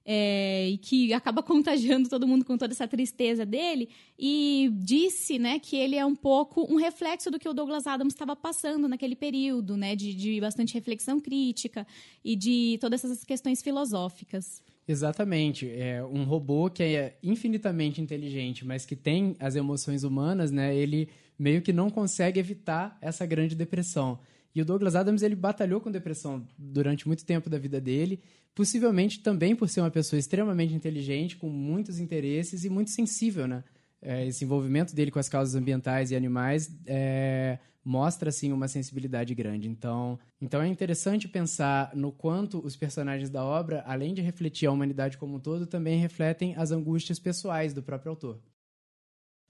é, 0.06 0.70
e 0.70 0.78
que 0.78 1.14
acaba 1.14 1.42
contagiando 1.44 2.10
todo 2.10 2.28
mundo 2.28 2.46
com 2.46 2.58
toda 2.58 2.74
essa 2.74 2.88
tristeza 2.88 3.46
dele, 3.46 3.90
e 4.18 4.72
disse 4.74 5.38
né, 5.40 5.60
que 5.60 5.76
ele 5.76 5.96
é 5.96 6.06
um 6.06 6.16
pouco 6.16 6.66
um 6.72 6.78
reflexo 6.78 7.30
do 7.30 7.40
que 7.40 7.48
o 7.48 7.54
Douglas 7.54 7.88
Adams 7.88 8.14
estava 8.14 8.36
passando 8.36 8.88
naquele 8.88 9.16
período, 9.16 9.78
né, 9.78 9.96
de, 9.96 10.14
de 10.14 10.40
bastante 10.40 10.74
reflexão 10.74 11.20
crítica 11.20 11.86
e 12.24 12.36
de 12.36 12.78
todas 12.80 13.04
essas 13.04 13.24
questões 13.24 13.62
filosóficas. 13.62 14.62
Exatamente. 14.88 15.70
É 15.70 16.04
um 16.04 16.24
robô 16.24 16.70
que 16.70 16.84
é 16.84 17.18
infinitamente 17.24 18.02
inteligente, 18.02 18.66
mas 18.66 18.86
que 18.86 18.96
tem 18.96 19.36
as 19.40 19.56
emoções 19.56 20.04
humanas, 20.04 20.52
né? 20.52 20.76
Ele 20.76 21.08
meio 21.38 21.62
que 21.62 21.72
não 21.72 21.90
consegue 21.90 22.40
evitar 22.40 22.98
essa 23.02 23.26
grande 23.26 23.56
depressão. 23.56 24.20
E 24.54 24.62
o 24.62 24.66
Douglas 24.66 24.96
Adams 24.96 25.22
ele 25.22 25.36
batalhou 25.36 25.80
com 25.80 25.92
depressão 25.92 26.46
durante 26.58 27.08
muito 27.08 27.26
tempo 27.26 27.50
da 27.50 27.58
vida 27.58 27.80
dele, 27.80 28.22
possivelmente 28.54 29.22
também 29.22 29.56
por 29.56 29.70
ser 29.70 29.82
uma 29.82 29.92
pessoa 29.92 30.20
extremamente 30.20 30.74
inteligente, 30.74 31.38
com 31.38 31.50
muitos 31.50 32.00
interesses 32.00 32.64
e 32.64 32.70
muito 32.70 32.92
sensível, 32.92 33.48
né? 33.48 33.64
É, 34.02 34.26
esse 34.26 34.44
envolvimento 34.44 34.96
dele 34.96 35.12
com 35.12 35.20
as 35.20 35.30
causas 35.30 35.54
ambientais 35.54 36.10
e 36.10 36.16
animais 36.16 36.76
é, 36.88 37.60
mostra 37.86 38.30
assim 38.30 38.52
uma 38.52 38.68
sensibilidade 38.68 39.34
grande. 39.36 39.70
Então, 39.70 40.20
então 40.42 40.62
é 40.62 40.68
interessante 40.68 41.28
pensar 41.28 41.96
no 41.96 42.12
quanto 42.12 42.60
os 42.66 42.76
personagens 42.76 43.30
da 43.30 43.44
obra, 43.44 43.84
além 43.86 44.14
de 44.14 44.22
refletir 44.22 44.66
a 44.68 44.72
humanidade 44.72 45.18
como 45.18 45.36
um 45.36 45.40
todo, 45.40 45.68
também 45.68 46.00
refletem 46.00 46.56
as 46.56 46.72
angústias 46.72 47.20
pessoais 47.20 47.74
do 47.74 47.84
próprio 47.84 48.10
autor. 48.10 48.40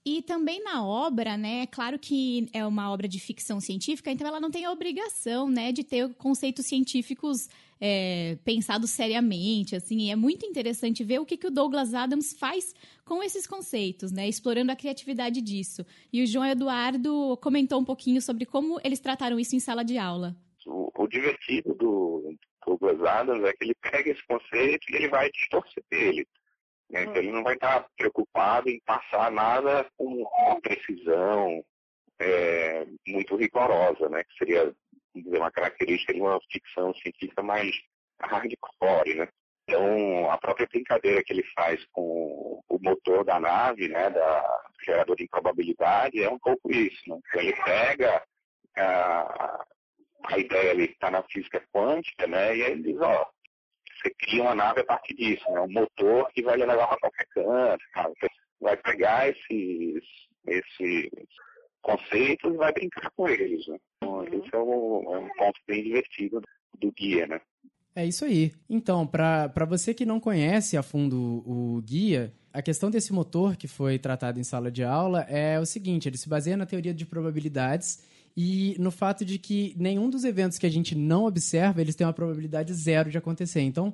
E 0.04 0.20
também 0.20 0.62
na 0.64 0.84
obra, 0.84 1.36
né, 1.36 1.62
é 1.62 1.66
claro 1.66 1.96
que 1.96 2.48
é 2.52 2.66
uma 2.66 2.90
obra 2.90 3.06
de 3.06 3.20
ficção 3.20 3.60
científica, 3.60 4.10
então 4.10 4.26
ela 4.26 4.40
não 4.40 4.50
tem 4.50 4.64
a 4.64 4.72
obrigação, 4.72 5.48
né, 5.48 5.70
de 5.70 5.84
ter 5.84 6.12
conceitos 6.14 6.66
científicos 6.66 7.48
é, 7.80 8.36
pensados 8.44 8.90
seriamente, 8.90 9.76
assim, 9.76 9.98
e 9.98 10.10
é 10.10 10.16
muito 10.16 10.44
interessante 10.44 11.04
ver 11.04 11.20
o 11.20 11.26
que, 11.26 11.36
que 11.36 11.46
o 11.46 11.52
Douglas 11.52 11.94
Adams 11.94 12.32
faz 12.32 12.74
com 13.04 13.22
esses 13.22 13.46
conceitos, 13.46 14.10
né, 14.10 14.28
explorando 14.28 14.72
a 14.72 14.76
criatividade 14.76 15.40
disso. 15.40 15.86
E 16.12 16.20
o 16.20 16.26
João 16.26 16.46
Eduardo 16.46 17.36
comentou 17.40 17.80
um 17.80 17.84
pouquinho 17.84 18.20
sobre 18.20 18.44
como 18.44 18.80
eles 18.82 18.98
trataram 18.98 19.38
isso 19.38 19.54
em 19.54 19.60
sala 19.60 19.84
de 19.84 19.98
aula. 19.98 20.34
O, 20.66 20.90
o 20.96 21.06
divertido 21.06 21.74
do 21.74 22.34
Douglas 22.66 23.00
Adams 23.02 23.44
é 23.44 23.52
que 23.52 23.64
ele 23.64 23.74
pega 23.74 24.10
esse 24.10 24.26
conceito 24.26 24.84
e 24.90 24.96
ele 24.96 25.08
vai 25.08 25.30
distorcer 25.30 25.84
ele 25.90 26.26
né? 26.92 27.04
Então 27.04 27.16
ele 27.16 27.32
não 27.32 27.42
vai 27.42 27.54
estar 27.54 27.86
preocupado 27.96 28.68
em 28.68 28.80
passar 28.84 29.30
nada 29.32 29.86
com 29.96 30.22
uma 30.22 30.60
precisão 30.60 31.64
é, 32.20 32.86
muito 33.08 33.34
rigorosa, 33.34 34.08
né? 34.08 34.22
que 34.24 34.36
seria 34.36 34.72
dizer, 35.14 35.38
uma 35.38 35.50
característica 35.50 36.12
de 36.12 36.20
uma 36.20 36.38
ficção 36.50 36.94
científica 36.94 37.42
mais 37.42 37.74
hardcore. 38.20 39.14
Né? 39.14 39.28
Então, 39.64 40.30
a 40.30 40.38
própria 40.38 40.66
brincadeira 40.66 41.22
que 41.24 41.32
ele 41.32 41.44
faz 41.54 41.84
com 41.92 42.62
o 42.68 42.78
motor 42.80 43.24
da 43.24 43.40
nave, 43.40 43.88
né, 43.88 44.10
da, 44.10 44.40
do 44.40 44.84
gerador 44.84 45.16
de 45.16 45.24
improbabilidade, 45.24 46.22
é 46.22 46.28
um 46.28 46.38
pouco 46.38 46.70
isso. 46.70 47.00
Né? 47.08 47.18
Então, 47.28 47.40
ele 47.40 47.54
pega 47.64 48.22
a, 48.76 49.64
a 50.24 50.38
ideia 50.38 50.72
ali 50.72 50.88
que 50.88 50.94
está 50.94 51.10
na 51.10 51.22
física 51.24 51.62
quântica, 51.72 52.26
né, 52.26 52.56
e 52.56 52.62
aí 52.62 52.72
ele 52.72 52.92
diz, 52.92 53.00
ó, 53.00 53.26
você 54.02 54.14
cria 54.18 54.42
uma 54.42 54.54
nave 54.54 54.80
a 54.80 54.84
partir 54.84 55.14
disso, 55.14 55.44
né? 55.50 55.60
um 55.60 55.70
motor 55.70 56.28
que 56.32 56.42
vai 56.42 56.56
levar 56.56 56.88
para 56.88 56.98
qualquer 56.98 57.26
canto. 57.28 57.84
Você 57.94 58.28
vai 58.60 58.76
pegar 58.76 59.28
esses, 59.28 60.02
esses 60.46 61.10
conceitos 61.80 62.52
e 62.52 62.56
vai 62.56 62.72
brincar 62.72 63.10
com 63.16 63.28
eles. 63.28 63.66
Né? 63.68 63.78
Então, 63.98 64.14
uhum. 64.14 64.24
esse 64.24 64.54
é 64.54 64.58
um, 64.58 65.14
é 65.14 65.18
um, 65.18 65.28
ponto 65.36 65.60
bem 65.66 65.82
divertido 65.84 66.40
do 66.78 66.92
guia. 66.92 67.26
Né? 67.26 67.40
É 67.94 68.04
isso 68.04 68.24
aí. 68.24 68.52
Então, 68.68 69.06
para 69.06 69.64
você 69.68 69.94
que 69.94 70.04
não 70.04 70.18
conhece 70.18 70.76
a 70.76 70.82
fundo 70.82 71.42
o, 71.46 71.76
o 71.76 71.82
guia, 71.82 72.32
a 72.52 72.60
questão 72.60 72.90
desse 72.90 73.12
motor 73.12 73.56
que 73.56 73.68
foi 73.68 73.98
tratado 73.98 74.40
em 74.40 74.44
sala 74.44 74.70
de 74.70 74.82
aula 74.82 75.22
é 75.22 75.58
o 75.58 75.66
seguinte: 75.66 76.08
ele 76.08 76.18
se 76.18 76.28
baseia 76.28 76.56
na 76.56 76.66
teoria 76.66 76.92
de 76.92 77.06
probabilidades 77.06 78.02
e 78.36 78.76
no 78.78 78.90
fato 78.90 79.24
de 79.24 79.38
que 79.38 79.74
nenhum 79.78 80.08
dos 80.08 80.24
eventos 80.24 80.58
que 80.58 80.66
a 80.66 80.70
gente 80.70 80.94
não 80.94 81.24
observa, 81.24 81.80
eles 81.80 81.94
têm 81.94 82.06
uma 82.06 82.12
probabilidade 82.12 82.72
zero 82.72 83.10
de 83.10 83.18
acontecer. 83.18 83.60
Então, 83.60 83.92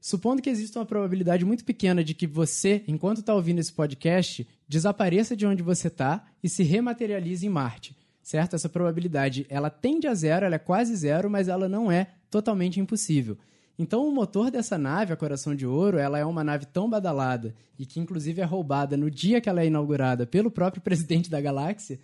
supondo 0.00 0.42
que 0.42 0.50
exista 0.50 0.78
uma 0.78 0.86
probabilidade 0.86 1.44
muito 1.44 1.64
pequena 1.64 2.04
de 2.04 2.14
que 2.14 2.26
você, 2.26 2.82
enquanto 2.86 3.18
está 3.18 3.34
ouvindo 3.34 3.58
esse 3.58 3.72
podcast, 3.72 4.46
desapareça 4.68 5.34
de 5.34 5.46
onde 5.46 5.62
você 5.62 5.88
está 5.88 6.26
e 6.42 6.48
se 6.48 6.62
rematerialize 6.62 7.46
em 7.46 7.50
Marte, 7.50 7.96
certo? 8.22 8.54
Essa 8.54 8.68
probabilidade, 8.68 9.46
ela 9.48 9.70
tende 9.70 10.06
a 10.06 10.14
zero, 10.14 10.44
ela 10.44 10.56
é 10.56 10.58
quase 10.58 10.94
zero, 10.94 11.30
mas 11.30 11.48
ela 11.48 11.68
não 11.68 11.90
é 11.90 12.08
totalmente 12.30 12.80
impossível. 12.80 13.38
Então, 13.78 14.06
o 14.06 14.12
motor 14.12 14.50
dessa 14.50 14.76
nave, 14.76 15.10
a 15.10 15.16
Coração 15.16 15.54
de 15.54 15.66
Ouro, 15.66 15.96
ela 15.96 16.18
é 16.18 16.24
uma 16.26 16.44
nave 16.44 16.66
tão 16.66 16.88
badalada 16.88 17.54
e 17.78 17.86
que, 17.86 17.98
inclusive, 17.98 18.42
é 18.42 18.44
roubada 18.44 18.94
no 18.94 19.10
dia 19.10 19.40
que 19.40 19.48
ela 19.48 19.62
é 19.62 19.66
inaugurada 19.66 20.26
pelo 20.26 20.50
próprio 20.50 20.82
presidente 20.84 21.30
da 21.30 21.40
galáxia. 21.40 21.98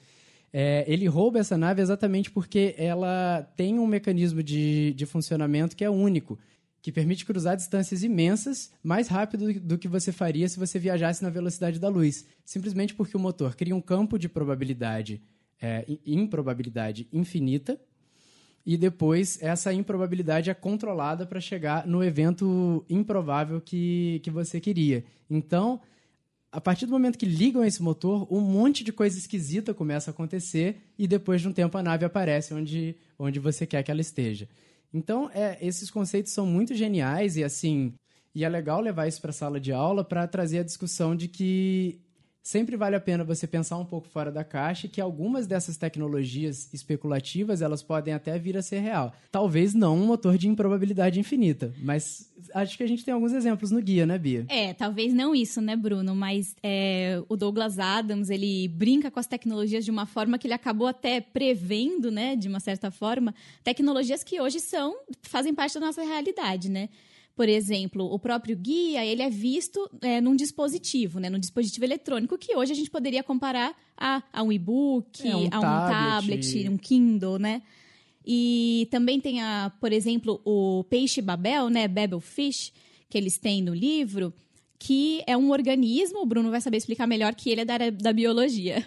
É, 0.53 0.85
ele 0.87 1.07
rouba 1.07 1.39
essa 1.39 1.57
nave 1.59 1.83
exatamente 1.83 2.31
porque 2.31 2.75
ela 2.79 3.43
tem 3.57 3.79
um 3.79 3.87
mecanismo 3.87 4.43
de, 4.43 4.95
de 4.95 5.05
funcionamento 5.05 5.77
que 5.77 5.85
é 5.85 5.91
único, 5.91 6.39
que 6.81 6.93
permite 6.93 7.27
cruzar 7.27 7.57
distâncias 7.57 8.03
imensas 8.03 8.73
mais 8.83 9.09
rápido 9.09 9.53
do 9.61 9.77
que 9.77 9.89
você 9.89 10.13
faria 10.13 10.49
se 10.49 10.59
você 10.59 10.79
viajasse 10.79 11.23
na 11.23 11.31
velocidade 11.31 11.79
da 11.79 11.89
luz. 11.89 12.25
Simplesmente 12.45 12.95
porque 12.95 13.17
o 13.17 13.21
motor 13.21 13.57
cria 13.57 13.75
um 13.75 13.81
campo 13.81 14.19
de 14.19 14.29
probabilidade, 14.29 15.21
é, 15.61 15.85
improbabilidade 16.07 17.09
infinita, 17.13 17.79
e 18.65 18.77
depois 18.77 19.41
essa 19.41 19.73
improbabilidade 19.73 20.51
é 20.51 20.55
controlada 20.55 21.25
para 21.25 21.41
chegar 21.41 21.87
no 21.87 22.03
evento 22.03 22.85
improvável 22.91 23.61
que, 23.61 24.21
que 24.25 24.31
você 24.31 24.61
queria. 24.61 25.05
Então, 25.31 25.81
a 26.57 26.61
partir 26.61 26.87
do 26.87 26.93
momento 26.93 27.19
que 27.19 27.27
ligam 27.27 27.63
esse 27.63 27.83
motor, 27.83 28.27
um 28.33 28.41
monte 28.41 28.83
de 28.83 28.91
coisa 28.91 29.19
esquisita 29.19 29.75
começa 29.75 30.09
a 30.11 30.13
acontecer 30.13 30.79
e 30.99 31.07
depois 31.07 31.43
de 31.43 31.49
um 31.49 31.53
tempo 31.53 31.77
a 31.77 31.83
nave 31.83 32.07
aparece 32.07 32.55
onde, 32.55 32.97
onde 33.19 33.39
você 33.39 33.67
quer 33.67 33.83
que 33.83 33.91
ela 33.91 34.01
esteja. 34.01 34.49
Então, 34.91 35.31
é, 35.35 35.59
esses 35.61 35.91
conceitos 35.91 36.33
são 36.33 36.47
muito 36.47 36.75
geniais 36.75 37.37
e 37.37 37.45
assim, 37.45 37.93
e 38.35 38.43
é 38.43 38.49
legal 38.49 38.81
levar 38.81 39.07
isso 39.07 39.21
para 39.21 39.29
a 39.29 39.35
sala 39.35 39.61
de 39.61 39.71
aula 39.71 40.03
para 40.03 40.27
trazer 40.27 40.61
a 40.61 40.63
discussão 40.63 41.15
de 41.15 41.29
que 41.29 42.01
sempre 42.47 42.77
vale 42.77 42.95
a 42.95 43.01
pena 43.01 43.25
você 43.25 43.45
pensar 43.45 43.77
um 43.77 43.85
pouco 43.85 44.07
fora 44.07 44.31
da 44.31 44.45
caixa 44.45 44.87
que 44.87 45.01
algumas 45.01 45.49
dessas 45.49 45.77
tecnologias 45.77 46.73
especulativas 46.73 47.61
elas 47.61 47.83
podem 47.83 48.15
até 48.15 48.39
vir 48.39 48.57
a 48.57 48.63
ser 48.63 48.79
real. 48.79 49.13
Talvez 49.33 49.75
não 49.75 49.97
um 49.97 50.07
motor 50.07 50.39
de 50.39 50.47
improbabilidade 50.47 51.19
infinita, 51.19 51.75
mas 51.83 52.33
acho 52.55 52.77
que 52.77 52.85
a 52.85 52.87
gente 52.87 53.05
tem 53.05 53.13
alguns 53.13 53.33
exemplos 53.33 53.73
no 53.73 53.83
guia, 53.83 54.07
né, 54.07 54.17
Bia? 54.17 54.47
É, 54.49 54.73
talvez 54.73 55.13
não 55.13 55.35
isso, 55.35 55.61
né, 55.61 55.75
Bruno? 55.75 56.15
Mas 56.15 56.55
é, 56.63 57.21
o 57.29 57.37
Douglas 57.37 57.81
Adams 57.81 58.31
ele 58.31 58.69
brinca 58.69 59.11
com 59.11 59.19
as 59.19 59.27
tecnologias 59.27 59.85
de 59.85 59.91
uma 59.91 60.07
forma 60.07 60.39
que 60.39 60.47
ele 60.47 60.55
acabou 60.55 60.87
até 60.87 61.21
prevendo, 61.21 62.13
né, 62.13 62.37
de 62.37 62.47
uma 62.47 62.61
certa 62.61 62.93
forma, 62.93 63.35
tecnologias 63.65 64.23
que 64.23 64.41
hoje 64.41 64.61
são 64.61 64.95
fazem 65.21 65.53
parte 65.53 65.75
da 65.75 65.81
nossa 65.81 66.05
realidade, 66.05 66.71
né? 66.71 66.91
Por 67.37 67.51
exemplo, 67.51 68.07
o 68.07 68.19
próprio 68.19 68.57
guia, 68.57 69.05
ele 69.05 69.21
é 69.21 69.29
visto 69.29 69.91
é, 70.01 70.23
num 70.23 70.35
dispositivo, 70.35 71.21
né? 71.21 71.29
Num 71.29 71.39
dispositivo 71.39 71.85
eletrônico, 71.85 72.39
que 72.39 72.57
hoje 72.57 72.73
a 72.73 72.75
gente 72.75 72.91
poderia 72.91 73.23
comparar 73.23 73.77
a, 73.95 74.23
a 74.33 74.43
um 74.43 74.51
e-book, 74.51 75.29
é, 75.29 75.37
um 75.37 75.41
a 75.53 75.59
um 75.59 75.61
tablet. 75.61 75.91
tablet, 75.91 76.69
um 76.71 76.79
Kindle, 76.79 77.39
né? 77.39 77.61
E 78.27 78.89
também 78.91 79.21
tem, 79.21 79.43
a, 79.43 79.71
por 79.79 79.93
exemplo, 79.93 80.41
o 80.47 80.83
peixe 80.85 81.21
Babel, 81.21 81.69
né? 81.69 81.87
Babelfish, 81.87 82.73
que 83.11 83.19
eles 83.19 83.37
têm 83.37 83.63
no 83.63 83.75
livro, 83.75 84.33
que 84.79 85.23
é 85.27 85.37
um 85.37 85.51
organismo, 85.51 86.23
o 86.23 86.27
Bruno 86.27 86.51
vai 86.51 86.63
saber 86.63 86.79
explicar 86.79 87.07
melhor, 87.07 87.35
que 87.35 87.51
ele 87.51 87.61
é 87.61 87.65
da, 87.67 87.91
da 87.91 88.13
biologia. 88.15 88.85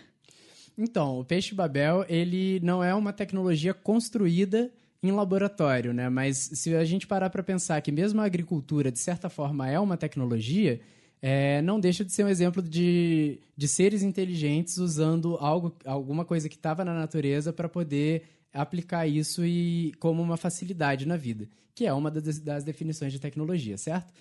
Então, 0.76 1.20
o 1.20 1.26
peixe 1.26 1.54
Babel, 1.54 2.04
ele 2.10 2.60
não 2.64 2.84
é 2.84 2.96
uma 2.96 3.14
tecnologia 3.14 3.76
construída 3.76 4.72
em 5.02 5.12
laboratório, 5.12 5.94
né? 5.94 6.10
Mas 6.10 6.38
se 6.54 6.76
a 6.76 6.84
gente 6.84 7.08
parar 7.08 7.30
para 7.30 7.42
pensar 7.42 7.82
que 7.82 7.92
mesmo 7.92 8.22
a 8.22 8.26
agricultura, 8.26 8.92
de 8.92 9.00
certa 9.00 9.30
forma, 9.30 9.70
é 9.70 9.80
uma 9.80 9.96
tecnologia, 9.96 10.80
é, 11.22 11.62
não 11.62 11.80
deixa 11.80 12.04
de 12.04 12.12
ser 12.12 12.24
um 12.24 12.30
exemplo 12.30 12.62
de, 12.62 13.40
de 13.56 13.68
seres 13.68 14.04
inteligentes 14.04 14.78
usando 14.78 15.38
algo, 15.38 15.76
alguma 15.86 16.24
coisa 16.26 16.48
que 16.48 16.56
estava 16.56 16.86
na 16.86 16.94
natureza 16.94 17.52
para 17.52 17.68
poder 17.68 18.24
aplicar 18.54 19.08
isso 19.08 19.46
e 19.46 19.94
como 20.00 20.22
uma 20.22 20.38
facilidade 20.38 21.06
na 21.06 21.16
vida, 21.16 21.48
que 21.76 21.86
é 21.86 21.94
uma 21.94 22.10
das, 22.10 22.40
das 22.40 22.64
definições 22.64 23.12
de 23.14 23.20
tecnologia, 23.20 23.78
certo? 23.78 24.14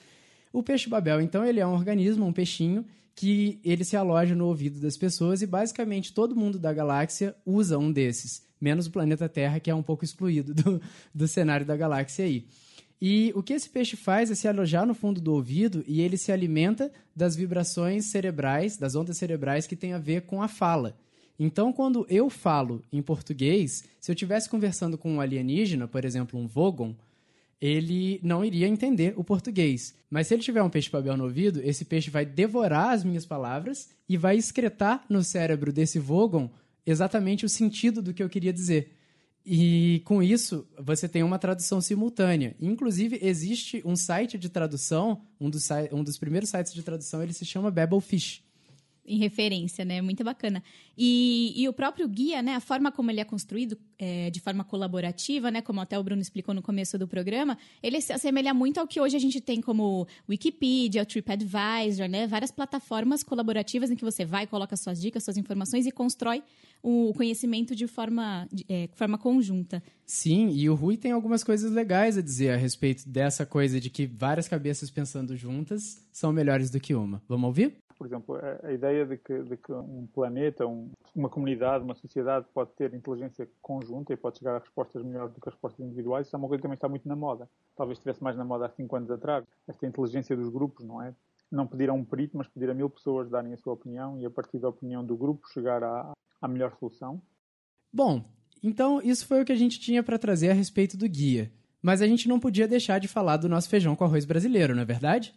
O 0.52 0.62
peixe 0.62 0.88
babel, 0.88 1.20
então, 1.20 1.44
ele 1.44 1.60
é 1.60 1.66
um 1.66 1.74
organismo, 1.74 2.26
um 2.26 2.32
peixinho, 2.32 2.84
que 3.18 3.58
ele 3.64 3.82
se 3.84 3.96
aloja 3.96 4.32
no 4.32 4.46
ouvido 4.46 4.78
das 4.78 4.96
pessoas 4.96 5.42
e 5.42 5.46
basicamente 5.46 6.14
todo 6.14 6.36
mundo 6.36 6.56
da 6.56 6.72
galáxia 6.72 7.34
usa 7.44 7.76
um 7.76 7.90
desses 7.90 8.46
menos 8.60 8.86
o 8.86 8.92
planeta 8.92 9.28
Terra, 9.28 9.58
que 9.58 9.68
é 9.68 9.74
um 9.74 9.82
pouco 9.82 10.04
excluído 10.04 10.54
do, 10.54 10.80
do 11.12 11.26
cenário 11.26 11.66
da 11.66 11.76
galáxia 11.76 12.24
aí. 12.24 12.46
E 13.02 13.32
o 13.34 13.42
que 13.42 13.54
esse 13.54 13.68
peixe 13.68 13.96
faz 13.96 14.30
é 14.30 14.36
se 14.36 14.46
alojar 14.46 14.86
no 14.86 14.94
fundo 14.94 15.20
do 15.20 15.32
ouvido 15.32 15.84
e 15.86 16.00
ele 16.00 16.16
se 16.16 16.30
alimenta 16.30 16.92
das 17.14 17.34
vibrações 17.34 18.04
cerebrais, 18.06 18.76
das 18.76 18.94
ondas 18.94 19.18
cerebrais 19.18 19.66
que 19.66 19.74
tem 19.74 19.94
a 19.94 19.98
ver 19.98 20.22
com 20.22 20.40
a 20.40 20.46
fala. 20.46 20.96
Então, 21.36 21.72
quando 21.72 22.06
eu 22.08 22.30
falo 22.30 22.84
em 22.92 23.02
português, 23.02 23.82
se 24.00 24.12
eu 24.12 24.14
estivesse 24.14 24.48
conversando 24.48 24.96
com 24.96 25.12
um 25.12 25.20
alienígena, 25.20 25.88
por 25.88 26.04
exemplo, 26.04 26.38
um 26.38 26.46
Vogon, 26.46 26.94
ele 27.60 28.20
não 28.22 28.44
iria 28.44 28.68
entender 28.68 29.14
o 29.16 29.24
português. 29.24 29.94
Mas 30.08 30.26
se 30.26 30.34
ele 30.34 30.42
tiver 30.42 30.62
um 30.62 30.70
peixe-papel 30.70 31.16
no 31.16 31.24
ouvido, 31.24 31.60
esse 31.62 31.84
peixe 31.84 32.10
vai 32.10 32.24
devorar 32.24 32.90
as 32.90 33.04
minhas 33.04 33.26
palavras 33.26 33.90
e 34.08 34.16
vai 34.16 34.36
excretar 34.36 35.04
no 35.08 35.22
cérebro 35.22 35.72
desse 35.72 35.98
Vogon 35.98 36.50
exatamente 36.86 37.44
o 37.44 37.48
sentido 37.48 38.00
do 38.00 38.14
que 38.14 38.22
eu 38.22 38.28
queria 38.28 38.52
dizer. 38.52 38.94
E 39.44 40.02
com 40.04 40.22
isso, 40.22 40.66
você 40.78 41.08
tem 41.08 41.22
uma 41.22 41.38
tradução 41.38 41.80
simultânea. 41.80 42.54
Inclusive, 42.60 43.18
existe 43.22 43.82
um 43.84 43.96
site 43.96 44.38
de 44.38 44.48
tradução, 44.48 45.22
um 45.40 45.48
dos, 45.48 45.68
um 45.92 46.04
dos 46.04 46.18
primeiros 46.18 46.50
sites 46.50 46.72
de 46.74 46.82
tradução, 46.82 47.22
ele 47.22 47.32
se 47.32 47.44
chama 47.44 47.70
Babelfish 47.70 48.42
em 49.08 49.18
referência, 49.18 49.84
né? 49.84 50.00
Muito 50.02 50.22
bacana. 50.22 50.62
E, 50.96 51.52
e 51.56 51.68
o 51.68 51.72
próprio 51.72 52.06
guia, 52.06 52.42
né? 52.42 52.54
A 52.54 52.60
forma 52.60 52.92
como 52.92 53.10
ele 53.10 53.20
é 53.20 53.24
construído, 53.24 53.76
é, 53.98 54.30
de 54.30 54.40
forma 54.40 54.62
colaborativa, 54.62 55.50
né? 55.50 55.62
Como 55.62 55.80
até 55.80 55.98
o 55.98 56.02
Bruno 56.02 56.20
explicou 56.20 56.54
no 56.54 56.62
começo 56.62 56.98
do 56.98 57.08
programa, 57.08 57.56
ele 57.82 58.00
se 58.00 58.12
assemelha 58.12 58.52
muito 58.52 58.78
ao 58.78 58.86
que 58.86 59.00
hoje 59.00 59.16
a 59.16 59.20
gente 59.20 59.40
tem 59.40 59.60
como 59.60 60.06
Wikipedia, 60.28 61.06
TripAdvisor, 61.06 62.08
né? 62.08 62.26
Várias 62.26 62.50
plataformas 62.50 63.22
colaborativas 63.22 63.90
em 63.90 63.96
que 63.96 64.04
você 64.04 64.24
vai, 64.24 64.46
coloca 64.46 64.76
suas 64.76 65.00
dicas, 65.00 65.24
suas 65.24 65.36
informações 65.36 65.86
e 65.86 65.90
constrói 65.90 66.42
o 66.82 67.12
conhecimento 67.14 67.74
de 67.74 67.86
forma, 67.86 68.46
de, 68.52 68.64
é, 68.68 68.88
forma 68.94 69.18
conjunta. 69.18 69.82
Sim, 70.06 70.50
e 70.50 70.68
o 70.70 70.74
Rui 70.74 70.96
tem 70.96 71.12
algumas 71.12 71.42
coisas 71.42 71.72
legais 71.72 72.16
a 72.16 72.22
dizer 72.22 72.50
a 72.50 72.56
respeito 72.56 73.08
dessa 73.08 73.44
coisa 73.44 73.80
de 73.80 73.90
que 73.90 74.06
várias 74.06 74.48
cabeças 74.48 74.90
pensando 74.90 75.36
juntas 75.36 76.00
são 76.12 76.32
melhores 76.32 76.70
do 76.70 76.80
que 76.80 76.94
uma. 76.94 77.22
Vamos 77.28 77.46
ouvir? 77.46 77.76
Por 77.98 78.06
exemplo, 78.06 78.36
a, 78.36 78.68
a 78.68 78.72
ideia 78.72 79.04
de 79.04 79.18
que, 79.18 79.42
de 79.42 79.56
que, 79.56 79.72
um 79.72 80.06
planeta, 80.06 80.64
um, 80.66 80.90
uma 81.14 81.28
comunidade, 81.28 81.84
uma 81.84 81.96
sociedade 81.96 82.46
pode 82.54 82.70
ter 82.72 82.94
inteligência 82.94 83.48
conjunta 83.60 84.12
e 84.12 84.16
pode 84.16 84.38
chegar 84.38 84.54
a 84.54 84.58
respostas 84.60 85.02
melhores 85.02 85.34
do 85.34 85.40
que 85.40 85.48
as 85.48 85.54
respostas 85.54 85.84
individuais, 85.84 86.26
isso 86.26 86.36
é 86.36 86.38
uma 86.38 86.46
coisa 86.46 86.60
que 86.60 86.62
também 86.62 86.76
está 86.76 86.88
muito 86.88 87.08
na 87.08 87.16
moda. 87.16 87.50
Talvez 87.76 87.98
estivesse 87.98 88.22
mais 88.22 88.36
na 88.36 88.44
moda 88.44 88.66
há 88.66 88.70
cinco 88.70 88.94
anos 88.94 89.10
atrás. 89.10 89.44
Esta 89.66 89.86
inteligência 89.86 90.36
dos 90.36 90.48
grupos, 90.48 90.86
não 90.86 91.02
é? 91.02 91.12
Não 91.50 91.66
pedir 91.66 91.90
a 91.90 91.92
um 91.92 92.04
perito, 92.04 92.36
mas 92.36 92.46
pedir 92.46 92.70
a 92.70 92.74
mil 92.74 92.88
pessoas 92.88 93.28
darem 93.28 93.52
a 93.52 93.56
sua 93.56 93.72
opinião 93.72 94.18
e 94.20 94.24
a 94.24 94.30
partir 94.30 94.58
da 94.58 94.68
opinião 94.68 95.04
do 95.04 95.16
grupo 95.16 95.48
chegar 95.52 95.82
à, 95.82 96.12
à 96.40 96.46
melhor 96.46 96.76
solução. 96.78 97.20
Bom, 97.92 98.24
então 98.62 99.00
isso 99.02 99.26
foi 99.26 99.42
o 99.42 99.44
que 99.44 99.52
a 99.52 99.56
gente 99.56 99.80
tinha 99.80 100.02
para 100.02 100.18
trazer 100.18 100.50
a 100.50 100.54
respeito 100.54 100.96
do 100.96 101.08
guia. 101.08 101.50
Mas 101.82 102.02
a 102.02 102.06
gente 102.06 102.28
não 102.28 102.40
podia 102.40 102.68
deixar 102.68 102.98
de 102.98 103.08
falar 103.08 103.36
do 103.36 103.48
nosso 103.48 103.68
feijão 103.68 103.94
com 103.96 104.04
arroz 104.04 104.24
brasileiro, 104.24 104.74
não 104.74 104.82
é 104.82 104.84
verdade? 104.84 105.34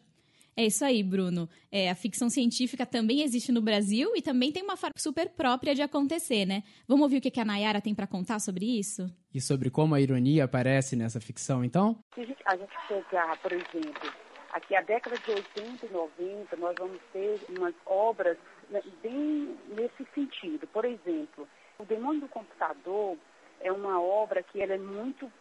É 0.55 0.65
isso 0.65 0.83
aí, 0.83 1.01
Bruno. 1.01 1.47
É, 1.71 1.89
a 1.89 1.95
ficção 1.95 2.29
científica 2.29 2.85
também 2.85 3.21
existe 3.21 3.51
no 3.51 3.61
Brasil 3.61 4.11
e 4.15 4.21
também 4.21 4.51
tem 4.51 4.63
uma 4.63 4.75
forma 4.75 4.93
super 4.97 5.29
própria 5.29 5.73
de 5.73 5.81
acontecer, 5.81 6.45
né? 6.45 6.63
Vamos 6.87 7.03
ouvir 7.03 7.17
o 7.17 7.21
que 7.21 7.39
a 7.39 7.45
Nayara 7.45 7.81
tem 7.81 7.95
para 7.95 8.05
contar 8.05 8.39
sobre 8.39 8.65
isso? 8.65 9.09
E 9.33 9.39
sobre 9.39 9.69
como 9.69 9.95
a 9.95 10.01
ironia 10.01 10.43
aparece 10.43 10.95
nessa 10.95 11.21
ficção, 11.21 11.63
então? 11.63 12.03
Se 12.13 12.21
a 12.21 12.25
gente, 12.25 12.41
a 12.45 12.55
gente 12.57 12.73
pegar, 12.87 13.37
por 13.37 13.51
exemplo, 13.53 14.13
aqui 14.51 14.75
a 14.75 14.81
década 14.81 15.17
de 15.17 15.31
80 15.31 15.85
e 15.85 15.89
90, 15.89 16.57
nós 16.57 16.75
vamos 16.77 16.99
ter 17.13 17.39
umas 17.57 17.73
obras 17.85 18.37
né, 18.69 18.81
bem 19.01 19.57
nesse 19.69 20.05
sentido. 20.13 20.67
Por 20.67 20.83
exemplo, 20.85 21.47
O 21.79 21.85
Demônio 21.85 22.21
do 22.21 22.27
Computador 22.27 23.17
é 23.61 23.71
uma 23.71 24.01
obra 24.01 24.43
que 24.43 24.61
ela 24.61 24.73
é 24.73 24.77
muito 24.77 25.31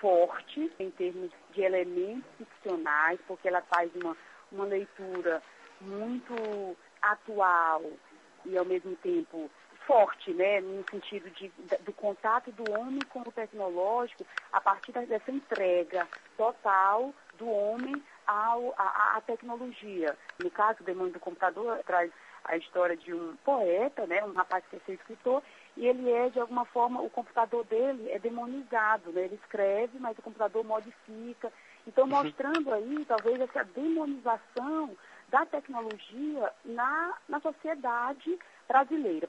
forte 0.00 0.70
em 0.78 0.90
termos 0.90 1.30
de 1.54 1.62
elementos 1.62 2.28
ficcionais, 2.36 3.18
porque 3.26 3.48
ela 3.48 3.62
faz 3.62 3.90
uma 3.94 4.16
uma 4.54 4.64
leitura 4.64 5.42
muito 5.80 6.76
atual 7.02 7.82
e 8.44 8.56
ao 8.56 8.64
mesmo 8.64 8.96
tempo 8.96 9.50
forte, 9.86 10.32
né, 10.32 10.60
no 10.60 10.82
sentido 10.90 11.28
de, 11.30 11.52
do 11.80 11.92
contato 11.92 12.50
do 12.52 12.70
homem 12.72 13.00
com 13.10 13.20
o 13.20 13.32
tecnológico 13.32 14.24
a 14.50 14.60
partir 14.60 14.92
dessa 14.92 15.30
entrega 15.30 16.08
total 16.38 17.12
do 17.36 17.48
homem 17.50 18.02
ao, 18.26 18.74
à, 18.78 19.16
à 19.16 19.20
tecnologia. 19.20 20.16
No 20.42 20.50
caso, 20.50 20.78
o 20.80 20.84
demônio 20.84 21.12
do 21.12 21.20
computador 21.20 21.78
traz 21.84 22.10
a 22.44 22.56
história 22.56 22.96
de 22.96 23.12
um 23.12 23.36
poeta, 23.44 24.06
né, 24.06 24.24
um 24.24 24.32
rapaz 24.32 24.64
que 24.64 24.76
quer 24.76 24.84
ser 24.86 24.92
escritor, 24.94 25.42
e 25.76 25.86
ele 25.86 26.10
é, 26.10 26.28
de 26.28 26.38
alguma 26.38 26.64
forma, 26.66 27.00
o 27.00 27.10
computador 27.10 27.64
dele 27.64 28.10
é 28.10 28.18
demonizado, 28.18 29.10
né? 29.10 29.22
ele 29.22 29.34
escreve, 29.42 29.98
mas 29.98 30.16
o 30.16 30.22
computador 30.22 30.64
modifica. 30.64 31.52
Então, 31.86 32.06
mostrando 32.06 32.72
aí, 32.72 33.04
talvez, 33.06 33.40
essa 33.40 33.64
demonização 33.74 34.90
da 35.30 35.44
tecnologia 35.46 36.50
na, 36.64 37.14
na 37.28 37.40
sociedade 37.40 38.38
brasileira. 38.68 39.28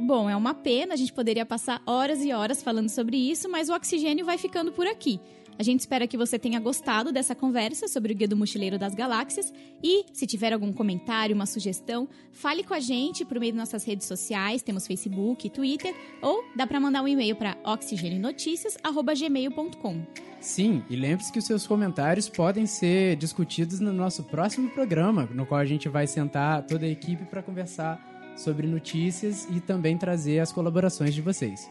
Bom, 0.00 0.28
é 0.28 0.36
uma 0.36 0.52
pena, 0.52 0.94
a 0.94 0.96
gente 0.96 1.12
poderia 1.12 1.46
passar 1.46 1.80
horas 1.86 2.24
e 2.24 2.32
horas 2.32 2.62
falando 2.62 2.88
sobre 2.88 3.16
isso, 3.16 3.48
mas 3.48 3.68
o 3.68 3.74
oxigênio 3.74 4.24
vai 4.24 4.36
ficando 4.36 4.72
por 4.72 4.86
aqui. 4.86 5.20
A 5.62 5.64
gente 5.64 5.78
espera 5.78 6.08
que 6.08 6.16
você 6.16 6.40
tenha 6.40 6.58
gostado 6.58 7.12
dessa 7.12 7.36
conversa 7.36 7.86
sobre 7.86 8.12
o 8.12 8.16
Guia 8.16 8.26
do 8.26 8.36
Mochileiro 8.36 8.80
das 8.80 8.96
Galáxias 8.96 9.54
e, 9.80 10.04
se 10.12 10.26
tiver 10.26 10.52
algum 10.52 10.72
comentário, 10.72 11.36
uma 11.36 11.46
sugestão, 11.46 12.08
fale 12.32 12.64
com 12.64 12.74
a 12.74 12.80
gente 12.80 13.24
por 13.24 13.38
meio 13.38 13.52
de 13.52 13.58
nossas 13.58 13.84
redes 13.84 14.08
sociais, 14.08 14.60
temos 14.60 14.88
Facebook, 14.88 15.48
Twitter, 15.50 15.94
ou 16.20 16.42
dá 16.56 16.66
para 16.66 16.80
mandar 16.80 17.00
um 17.00 17.06
e-mail 17.06 17.36
para 17.36 17.56
oxigênionoticias@gmail.com. 17.62 20.04
Sim, 20.40 20.82
e 20.90 20.96
lembre-se 20.96 21.30
que 21.30 21.38
os 21.38 21.46
seus 21.46 21.64
comentários 21.64 22.28
podem 22.28 22.66
ser 22.66 23.14
discutidos 23.14 23.78
no 23.78 23.92
nosso 23.92 24.24
próximo 24.24 24.68
programa, 24.68 25.28
no 25.32 25.46
qual 25.46 25.60
a 25.60 25.64
gente 25.64 25.88
vai 25.88 26.08
sentar 26.08 26.66
toda 26.66 26.86
a 26.86 26.90
equipe 26.90 27.24
para 27.26 27.40
conversar 27.40 28.34
sobre 28.36 28.66
notícias 28.66 29.46
e 29.48 29.60
também 29.60 29.96
trazer 29.96 30.40
as 30.40 30.50
colaborações 30.50 31.14
de 31.14 31.22
vocês. 31.22 31.70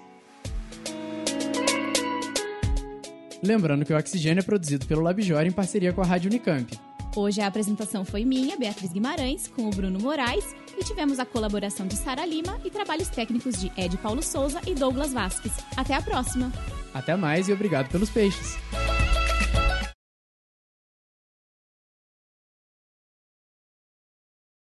Lembrando 3.43 3.85
que 3.85 3.93
o 3.93 3.97
Oxigênio 3.97 4.39
é 4.39 4.43
produzido 4.43 4.85
pelo 4.85 5.01
Labjor 5.01 5.41
em 5.41 5.51
parceria 5.51 5.91
com 5.91 6.01
a 6.01 6.05
Rádio 6.05 6.29
Unicamp. 6.29 6.79
Hoje 7.15 7.41
a 7.41 7.47
apresentação 7.47 8.05
foi 8.05 8.23
minha, 8.23 8.55
Beatriz 8.55 8.91
Guimarães, 8.93 9.47
com 9.47 9.67
o 9.67 9.69
Bruno 9.69 9.99
Moraes, 9.99 10.55
e 10.77 10.83
tivemos 10.83 11.19
a 11.19 11.25
colaboração 11.25 11.85
de 11.85 11.95
Sara 11.97 12.25
Lima 12.25 12.57
e 12.63 12.69
trabalhos 12.69 13.09
técnicos 13.09 13.59
de 13.59 13.71
Ed 13.75 13.97
Paulo 13.97 14.23
Souza 14.23 14.61
e 14.65 14.73
Douglas 14.73 15.11
Vasques. 15.11 15.51
Até 15.75 15.93
a 15.93 16.01
próxima! 16.01 16.51
Até 16.93 17.15
mais 17.15 17.49
e 17.49 17.53
obrigado 17.53 17.89
pelos 17.89 18.09
peixes! 18.09 18.57